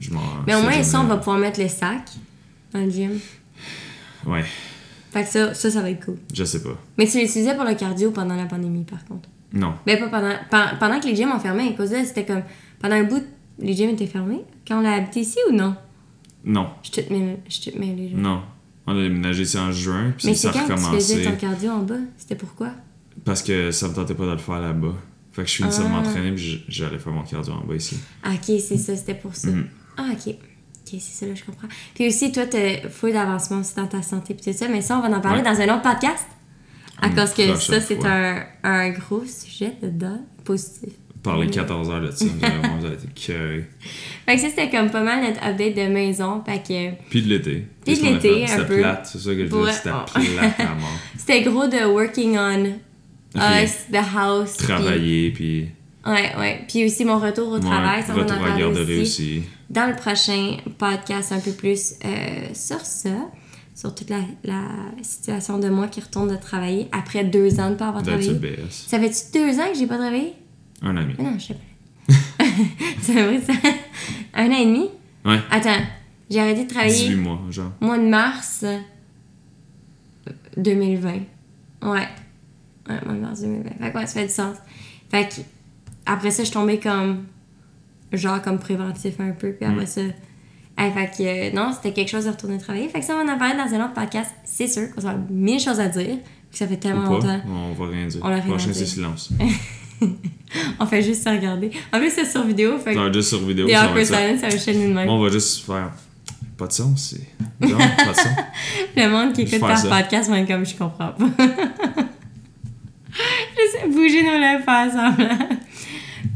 je 0.00 0.10
m'en. 0.12 0.22
Mais 0.46 0.54
au 0.54 0.62
moins, 0.62 0.82
ça, 0.82 1.00
on 1.00 1.04
va 1.04 1.16
pouvoir 1.18 1.36
mettre 1.38 1.60
le 1.60 1.68
sac 1.68 2.02
dans 2.72 2.80
le 2.80 2.90
gym. 2.90 3.18
Ouais, 4.26 4.44
Fait 5.12 5.22
que 5.24 5.28
ça, 5.28 5.54
ça, 5.54 5.70
ça 5.70 5.80
va 5.82 5.90
être 5.90 6.04
cool. 6.04 6.16
je 6.34 6.44
sais 6.44 6.62
pas. 6.62 6.76
Mais 6.96 7.06
tu 7.06 7.18
l'utilisais 7.20 7.54
pour 7.54 7.64
le 7.64 7.74
cardio 7.74 8.10
pendant 8.10 8.34
la 8.34 8.46
pandémie, 8.46 8.84
par 8.84 9.04
contre. 9.04 9.28
Non. 9.52 9.74
Ben, 9.86 9.98
pas 9.98 10.08
pendant. 10.08 10.34
pen- 10.50 10.76
Pendant 10.80 11.00
que 11.00 11.06
les 11.06 11.14
gyms 11.16 11.32
ont 11.32 11.38
fermé, 11.38 11.68
à 11.68 11.72
cause 11.72 11.90
de 11.90 11.96
là, 11.96 12.04
c'était 12.04 12.24
comme. 12.24 12.42
Pendant 12.80 12.96
un 12.96 13.04
bout, 13.04 13.22
les 13.58 13.72
gyms 13.74 13.90
étaient 13.90 14.06
fermés? 14.06 14.40
Quand 14.66 14.78
on 14.78 14.82
l'a 14.82 14.94
habité 14.94 15.20
ici 15.20 15.38
ou 15.50 15.54
non? 15.54 15.74
Non, 16.44 16.70
Je 16.82 16.90
te 16.90 17.12
mets, 17.12 17.38
mets 17.78 17.94
les 17.94 18.10
gens. 18.10 18.16
non. 18.16 18.42
On 18.86 18.92
a 18.98 19.02
déménagé 19.02 19.42
ici 19.42 19.58
en 19.58 19.70
juin, 19.70 20.14
puis 20.16 20.28
Mais 20.28 20.34
ça 20.34 20.48
a 20.48 20.52
quand 20.52 20.60
que 20.60 20.64
tu 20.66 20.70
faisais 20.78 21.16
recommencé. 21.16 21.22
ton 21.24 21.36
cardio 21.36 21.70
en 21.72 21.82
bas? 21.82 21.94
C'était 22.16 22.36
pourquoi? 22.36 22.70
Parce 23.24 23.42
que 23.42 23.70
ça 23.70 23.86
me 23.88 23.92
tentait 23.94 24.14
pas 24.14 24.24
de 24.24 24.30
le 24.32 24.38
faire 24.38 24.60
là-bas. 24.60 24.94
Fait 25.32 25.42
que 25.42 25.48
je 25.48 25.54
finissais 25.56 25.82
de 25.82 25.86
Ah. 25.86 25.90
m'entraîner, 25.90 26.32
puis 26.32 26.64
j'allais 26.68 26.98
faire 26.98 27.12
mon 27.12 27.22
cardio 27.22 27.52
en 27.52 27.64
bas 27.66 27.74
ici. 27.74 27.98
Ah, 28.22 28.30
ok, 28.32 28.44
c'est 28.60 28.78
ça, 28.78 28.96
c'était 28.96 29.14
pour 29.14 29.34
ça. 29.34 29.50
Mhm. 29.50 29.66
Ah, 29.98 30.06
ok. 30.12 30.28
Ok, 30.34 30.38
c'est 30.86 31.00
ça, 31.00 31.26
là, 31.26 31.34
je 31.34 31.44
comprends. 31.44 31.68
Puis 31.94 32.08
aussi, 32.08 32.32
toi, 32.32 32.46
t'as 32.46 32.88
full 32.88 33.12
d'avancement 33.12 33.58
aussi 33.58 33.74
dans 33.76 33.86
ta 33.86 34.00
santé, 34.00 34.32
puis 34.34 34.50
tout 34.52 34.58
ça, 34.58 34.68
mais 34.68 34.80
ça, 34.80 34.96
on 34.98 35.02
va 35.06 35.14
en 35.14 35.20
parler 35.20 35.42
Ouais. 35.42 35.54
dans 35.54 35.60
un 35.60 35.74
autre 35.76 35.82
podcast. 35.82 36.24
À 37.00 37.08
Une 37.08 37.14
cause 37.14 37.34
que 37.34 37.54
ça, 37.56 37.80
c'est 37.82 38.04
un, 38.06 38.42
un 38.64 38.88
gros 38.90 39.22
sujet 39.26 39.74
dedans, 39.82 40.20
positif. 40.44 40.94
Parler 41.22 41.46
Mhm. 41.46 41.52
14 41.52 41.90
heures 41.90 42.00
de 42.00 42.06
voir, 42.06 42.78
vous 42.78 42.86
allez 42.86 42.94
être 42.94 43.14
cœurés. 43.14 43.66
Fait 44.26 44.36
que 44.36 44.40
ça, 44.40 44.48
c'était 44.50 44.70
comme 44.70 44.90
pas 44.90 45.02
mal 45.02 45.22
notre 45.24 45.44
update 45.44 45.74
de 45.74 45.92
maison. 45.92 46.42
Fait 46.46 46.58
que 46.62 47.02
Puis 47.10 47.22
de 47.22 47.28
l'été. 47.28 47.66
Puis 47.84 47.98
de 47.98 48.04
l'été, 48.04 48.44
un 48.44 48.46
C'était 48.46 48.66
peu. 48.66 48.76
plate, 48.78 49.06
c'est 49.10 49.18
ça 49.18 49.30
que 49.34 49.46
je 49.46 49.50
disais, 49.50 49.72
c'était 49.72 49.90
plate 49.90 50.60
à 50.60 50.74
mort. 50.80 50.98
c'était 51.16 51.42
gros 51.42 51.66
de 51.66 51.86
working 51.92 52.36
on 52.38 52.72
Rien. 53.34 53.64
us, 53.64 53.72
the 53.92 53.96
house. 54.16 54.56
puis- 54.56 54.66
Travailler, 54.66 55.30
puis 55.32 55.68
Ouais, 56.06 56.32
ouais. 56.38 56.64
Puis 56.68 56.86
aussi 56.86 57.04
mon 57.04 57.18
retour 57.18 57.48
au 57.52 57.58
travail, 57.58 58.02
ça, 58.02 58.12
on 58.14 58.18
en 58.20 58.22
retour 58.22 58.36
à 58.36 58.40
la 58.40 58.46
parler 58.46 58.64
aussi. 58.64 59.00
aussi. 59.02 59.42
dans 59.68 59.86
le 59.88 59.96
prochain 59.96 60.56
podcast 60.78 61.32
un 61.32 61.40
peu 61.40 61.50
plus 61.52 61.94
euh, 62.04 62.08
sur 62.54 62.80
ça, 62.80 63.10
sur 63.74 63.94
toute 63.94 64.08
la, 64.08 64.20
la 64.44 64.62
situation 65.02 65.58
de 65.58 65.68
moi 65.68 65.88
qui 65.88 66.00
retourne 66.00 66.30
de 66.30 66.36
travailler 66.36 66.88
après 66.92 67.24
deux 67.24 67.60
ans 67.60 67.70
de 67.70 67.74
pas 67.74 67.88
avoir 67.88 68.02
That's 68.04 68.24
travaillé. 68.24 68.56
Ça 68.70 68.98
fait-tu 68.98 69.38
deux 69.38 69.58
ans 69.60 69.66
que 69.72 69.78
j'ai 69.78 69.86
pas 69.86 69.98
travaillé? 69.98 70.32
Un 70.82 70.96
ami. 70.96 71.14
Mais 71.18 71.24
non, 71.24 71.38
je 71.38 71.46
sais 71.46 71.54
pas. 71.54 71.60
c'est 73.02 73.12
vrai, 73.12 73.40
ça. 73.40 73.52
Un 74.34 74.46
an 74.48 74.52
et 74.58 74.64
demi? 74.66 74.88
Ouais. 75.24 75.38
Attends, 75.50 75.80
j'ai 76.30 76.40
arrêté 76.40 76.62
de 76.64 76.68
18 76.68 76.74
travailler 76.74 77.14
mois, 77.16 77.40
genre. 77.50 77.72
mois 77.80 77.98
de 77.98 78.06
mars 78.08 78.60
euh, 78.64 78.78
2020. 80.56 81.10
Ouais. 81.12 81.20
Ouais, 81.82 82.08
mois 83.04 83.14
de 83.14 83.20
mars 83.20 83.40
2020. 83.40 83.70
Fait 83.84 83.92
que 83.92 83.98
ouais, 83.98 84.06
ça 84.06 84.12
fait 84.20 84.26
du 84.26 84.32
sens. 84.32 84.56
Fait 85.10 85.28
que 85.28 85.40
après 86.06 86.30
ça, 86.30 86.42
je 86.42 86.48
suis 86.48 86.54
tombée 86.54 86.78
comme. 86.78 87.24
Genre 88.12 88.40
comme 88.40 88.58
préventif 88.58 89.20
un 89.20 89.32
peu. 89.32 89.52
Puis 89.52 89.66
après 89.66 89.84
Mm. 89.84 89.86
ça. 89.86 90.00
fait 90.78 91.10
que 91.18 91.22
euh, 91.22 91.52
non, 91.54 91.72
c'était 91.74 91.92
quelque 91.92 92.08
chose 92.08 92.24
de 92.24 92.30
retourner 92.30 92.56
travailler. 92.58 92.88
Fait 92.88 93.00
que 93.00 93.04
ça, 93.04 93.14
on 93.16 93.28
en 93.28 93.32
a 93.34 93.36
parlé 93.36 93.54
dans 93.56 93.74
un 93.74 93.84
autre 93.84 93.92
podcast. 93.94 94.30
C'est 94.44 94.66
sûr 94.68 94.90
qu'on 94.94 95.06
a 95.06 95.14
mille 95.28 95.60
choses 95.60 95.80
à 95.80 95.88
dire. 95.88 96.16
Que 96.50 96.56
ça 96.56 96.66
fait 96.66 96.74
Ou 96.74 96.78
tellement 96.78 97.02
pas. 97.04 97.10
longtemps. 97.36 97.40
On 97.50 97.72
va 97.74 97.86
rien 97.90 98.06
dire. 98.06 98.20
On 98.24 98.28
a 98.28 98.36
rien 98.36 98.46
Prochain, 98.46 98.70
c'est 98.72 98.86
silence. 98.86 99.30
On 100.80 100.86
fait 100.86 101.02
juste 101.02 101.24
se 101.24 101.28
regarder. 101.28 101.70
En 101.92 101.98
plus, 101.98 102.10
c'est 102.10 102.24
sur 102.24 102.44
vidéo. 102.44 102.78
Fait 102.78 102.94
que. 102.94 103.12
Juste 103.12 103.28
sur 103.30 103.44
vidéo, 103.46 103.66
Les 103.66 103.74
ça 103.74 103.80
va 103.80 103.86
awkward 103.86 104.00
être 104.02 104.06
ça. 104.08 104.16
silence, 104.18 104.40
ça 104.40 104.48
va 104.48 104.58
chaîne 104.58 104.88
de 104.88 104.94
même. 104.94 105.06
Bon, 105.06 105.14
on 105.18 105.22
va 105.24 105.30
juste 105.30 105.64
faire. 105.66 105.90
Pas 106.56 106.66
de 106.66 106.72
son, 106.72 106.96
c'est. 106.96 107.20
Non, 107.60 107.76
pas 107.78 108.12
de 108.12 108.16
son. 108.16 108.28
Le 108.96 109.08
monde 109.08 109.32
qui 109.32 109.42
écoute 109.42 109.60
par 109.60 109.82
podcast, 109.88 110.28
même 110.30 110.46
comme 110.46 110.64
je 110.66 110.74
comprends 110.74 111.12
pas. 111.12 111.26
je 113.12 113.78
sais 113.78 113.88
bouger 113.88 114.22
nos 114.22 114.38
lèvres, 114.38 114.64
semblant. 114.64 115.38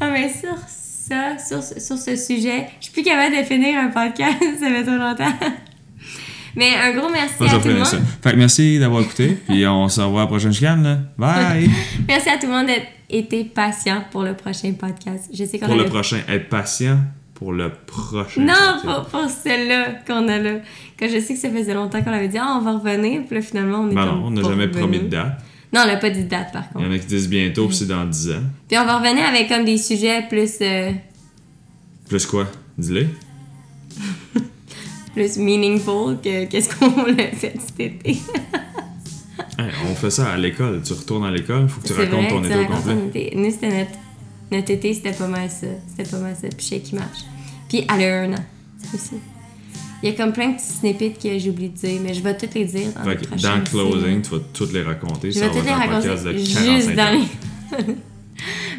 Non, 0.00 0.10
mais 0.12 0.28
sur 0.32 0.56
ça, 0.68 1.38
sur, 1.38 1.62
ce- 1.62 1.80
sur 1.80 1.96
ce 1.98 2.16
sujet, 2.16 2.68
je 2.80 2.84
suis 2.84 2.92
plus 2.92 3.02
capable 3.02 3.36
de 3.36 3.42
finir 3.44 3.78
un 3.78 3.88
podcast, 3.88 4.36
ça 4.60 4.66
fait 4.68 4.82
trop 4.84 4.96
longtemps. 4.96 5.32
Mais 6.54 6.70
un 6.76 6.92
gros 6.92 7.08
merci 7.10 7.34
Moi, 7.40 7.50
à 7.50 7.58
tout 7.58 7.68
le 7.68 7.74
monde. 7.76 7.86
ça. 7.86 7.98
Fait 8.22 8.32
que 8.32 8.36
merci 8.36 8.78
d'avoir 8.78 9.02
écouté, 9.02 9.38
puis 9.48 9.66
on 9.66 9.88
se 9.88 10.00
revoit 10.00 10.20
à 10.22 10.24
la 10.24 10.28
prochaine 10.28 10.52
chicane, 10.52 10.82
là. 10.82 10.98
Bye! 11.16 11.70
Merci 12.06 12.28
à 12.28 12.36
tout 12.38 12.46
le 12.46 12.52
monde 12.52 12.66
d'être 12.66 12.86
été 13.12 13.44
patient 13.44 14.04
pour 14.10 14.22
le 14.22 14.34
prochain 14.34 14.72
podcast. 14.72 15.30
Je 15.32 15.44
sais 15.44 15.58
qu'on 15.58 15.66
pour 15.66 15.76
le 15.76 15.84
prochain, 15.86 16.18
être 16.28 16.48
patient 16.48 16.98
pour 17.34 17.52
le 17.52 17.70
prochain. 17.86 18.40
Non, 18.42 18.52
podcast. 18.82 18.84
pour, 19.10 19.20
pour 19.20 19.30
celle-là 19.30 19.86
qu'on 20.06 20.26
a 20.28 20.38
là. 20.38 20.50
Quand 20.98 21.08
je 21.08 21.18
sais 21.20 21.34
que 21.34 21.40
ça 21.40 21.50
faisait 21.50 21.74
longtemps 21.74 22.02
qu'on 22.02 22.12
avait 22.12 22.28
dit, 22.28 22.38
ah, 22.38 22.58
on 22.60 22.64
va 22.64 22.72
revenir, 22.78 23.22
puis 23.26 23.36
là, 23.36 23.42
finalement, 23.42 23.78
on 23.80 23.90
est 23.90 23.94
Ben 23.94 24.06
non, 24.06 24.24
on 24.26 24.30
n'a 24.30 24.42
jamais 24.42 24.68
promis 24.68 25.00
de 25.00 25.08
date. 25.08 25.38
Non, 25.72 25.82
on 25.84 25.86
n'a 25.86 25.96
pas 25.96 26.10
dit 26.10 26.24
de 26.24 26.28
date, 26.28 26.52
par 26.52 26.64
Il 26.70 26.72
contre. 26.74 26.84
y 26.86 26.88
en 26.88 26.92
a 26.92 26.98
qui 26.98 27.06
disent 27.06 27.28
bientôt, 27.28 27.66
puis 27.66 27.76
c'est 27.76 27.86
dans 27.86 28.04
10 28.04 28.30
ans. 28.32 28.42
Puis 28.68 28.78
on 28.78 28.84
va 28.84 28.98
revenir 28.98 29.24
avec 29.26 29.48
comme 29.48 29.64
des 29.64 29.78
sujets 29.78 30.22
plus, 30.28 30.58
euh, 30.60 30.92
Plus 32.08 32.26
quoi? 32.26 32.46
Dis-le. 32.76 33.06
plus 35.14 35.36
meaningful 35.38 36.18
que 36.22 36.44
qu'est-ce 36.46 36.74
qu'on 36.76 36.86
a 37.04 37.14
fait 37.16 37.54
cet 37.58 37.80
été. 37.80 38.16
On 39.90 39.94
fait 39.94 40.10
ça 40.10 40.32
à 40.32 40.36
l'école. 40.36 40.82
Tu 40.84 40.92
retournes 40.92 41.24
à 41.24 41.30
l'école, 41.30 41.68
faut 41.68 41.80
que 41.80 41.86
tu 41.86 41.92
racontes 41.92 42.20
vrai, 42.20 42.28
ton 42.28 42.44
été 42.44 42.56
au 42.56 42.66
complet. 42.66 43.32
Nous, 43.34 43.50
c'était 43.50 43.68
notre, 43.68 43.98
notre 44.50 44.70
été, 44.70 44.94
c'était 44.94 45.12
pas 45.12 45.28
mal 45.28 45.50
ça. 45.50 45.66
C'était 45.88 46.08
pas 46.08 46.18
mal 46.18 46.34
ça. 46.34 46.48
Puis 46.48 46.64
je 46.64 46.68
sais 46.68 46.80
qui 46.80 46.94
marche. 46.94 47.20
Puis 47.68 47.86
elle 47.92 48.04
a 48.04 48.22
un 48.22 48.32
an 48.34 48.44
aussi. 48.94 49.16
Il 50.02 50.10
y 50.10 50.12
a 50.12 50.16
comme 50.16 50.32
plein 50.32 50.48
de 50.48 50.54
petits 50.54 50.66
snippets 50.66 51.14
que 51.22 51.38
j'ai 51.38 51.50
oublié 51.50 51.68
de 51.68 51.76
dire, 51.76 52.00
mais 52.02 52.12
je 52.12 52.22
vais 52.22 52.36
toutes 52.36 52.54
les 52.54 52.64
dire 52.64 52.88
dans 52.92 53.04
Fait 53.04 53.36
dans 53.40 53.56
le 53.56 53.62
closing, 53.62 54.22
tu 54.22 54.30
vas 54.30 54.40
toutes 54.52 54.72
les 54.72 54.82
raconter. 54.82 55.30
Je 55.30 55.38
vais 55.38 55.46
va 55.46 55.54
toutes 55.54 55.64
les 55.64 55.72
raconter 55.72 56.08
de 56.08 56.38
juste 56.38 56.54
45 56.54 56.96
dans 56.96 57.02
ans. 57.02 57.26
les... 57.78 57.94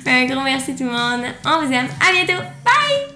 Un 0.05 0.25
gros 0.25 0.43
merci 0.43 0.75
tout 0.75 0.83
le 0.83 0.89
monde. 0.89 1.25
On 1.45 1.65
vous 1.65 1.71
aime. 1.71 1.87
À 2.01 2.11
bientôt. 2.11 2.43
Bye! 2.65 3.12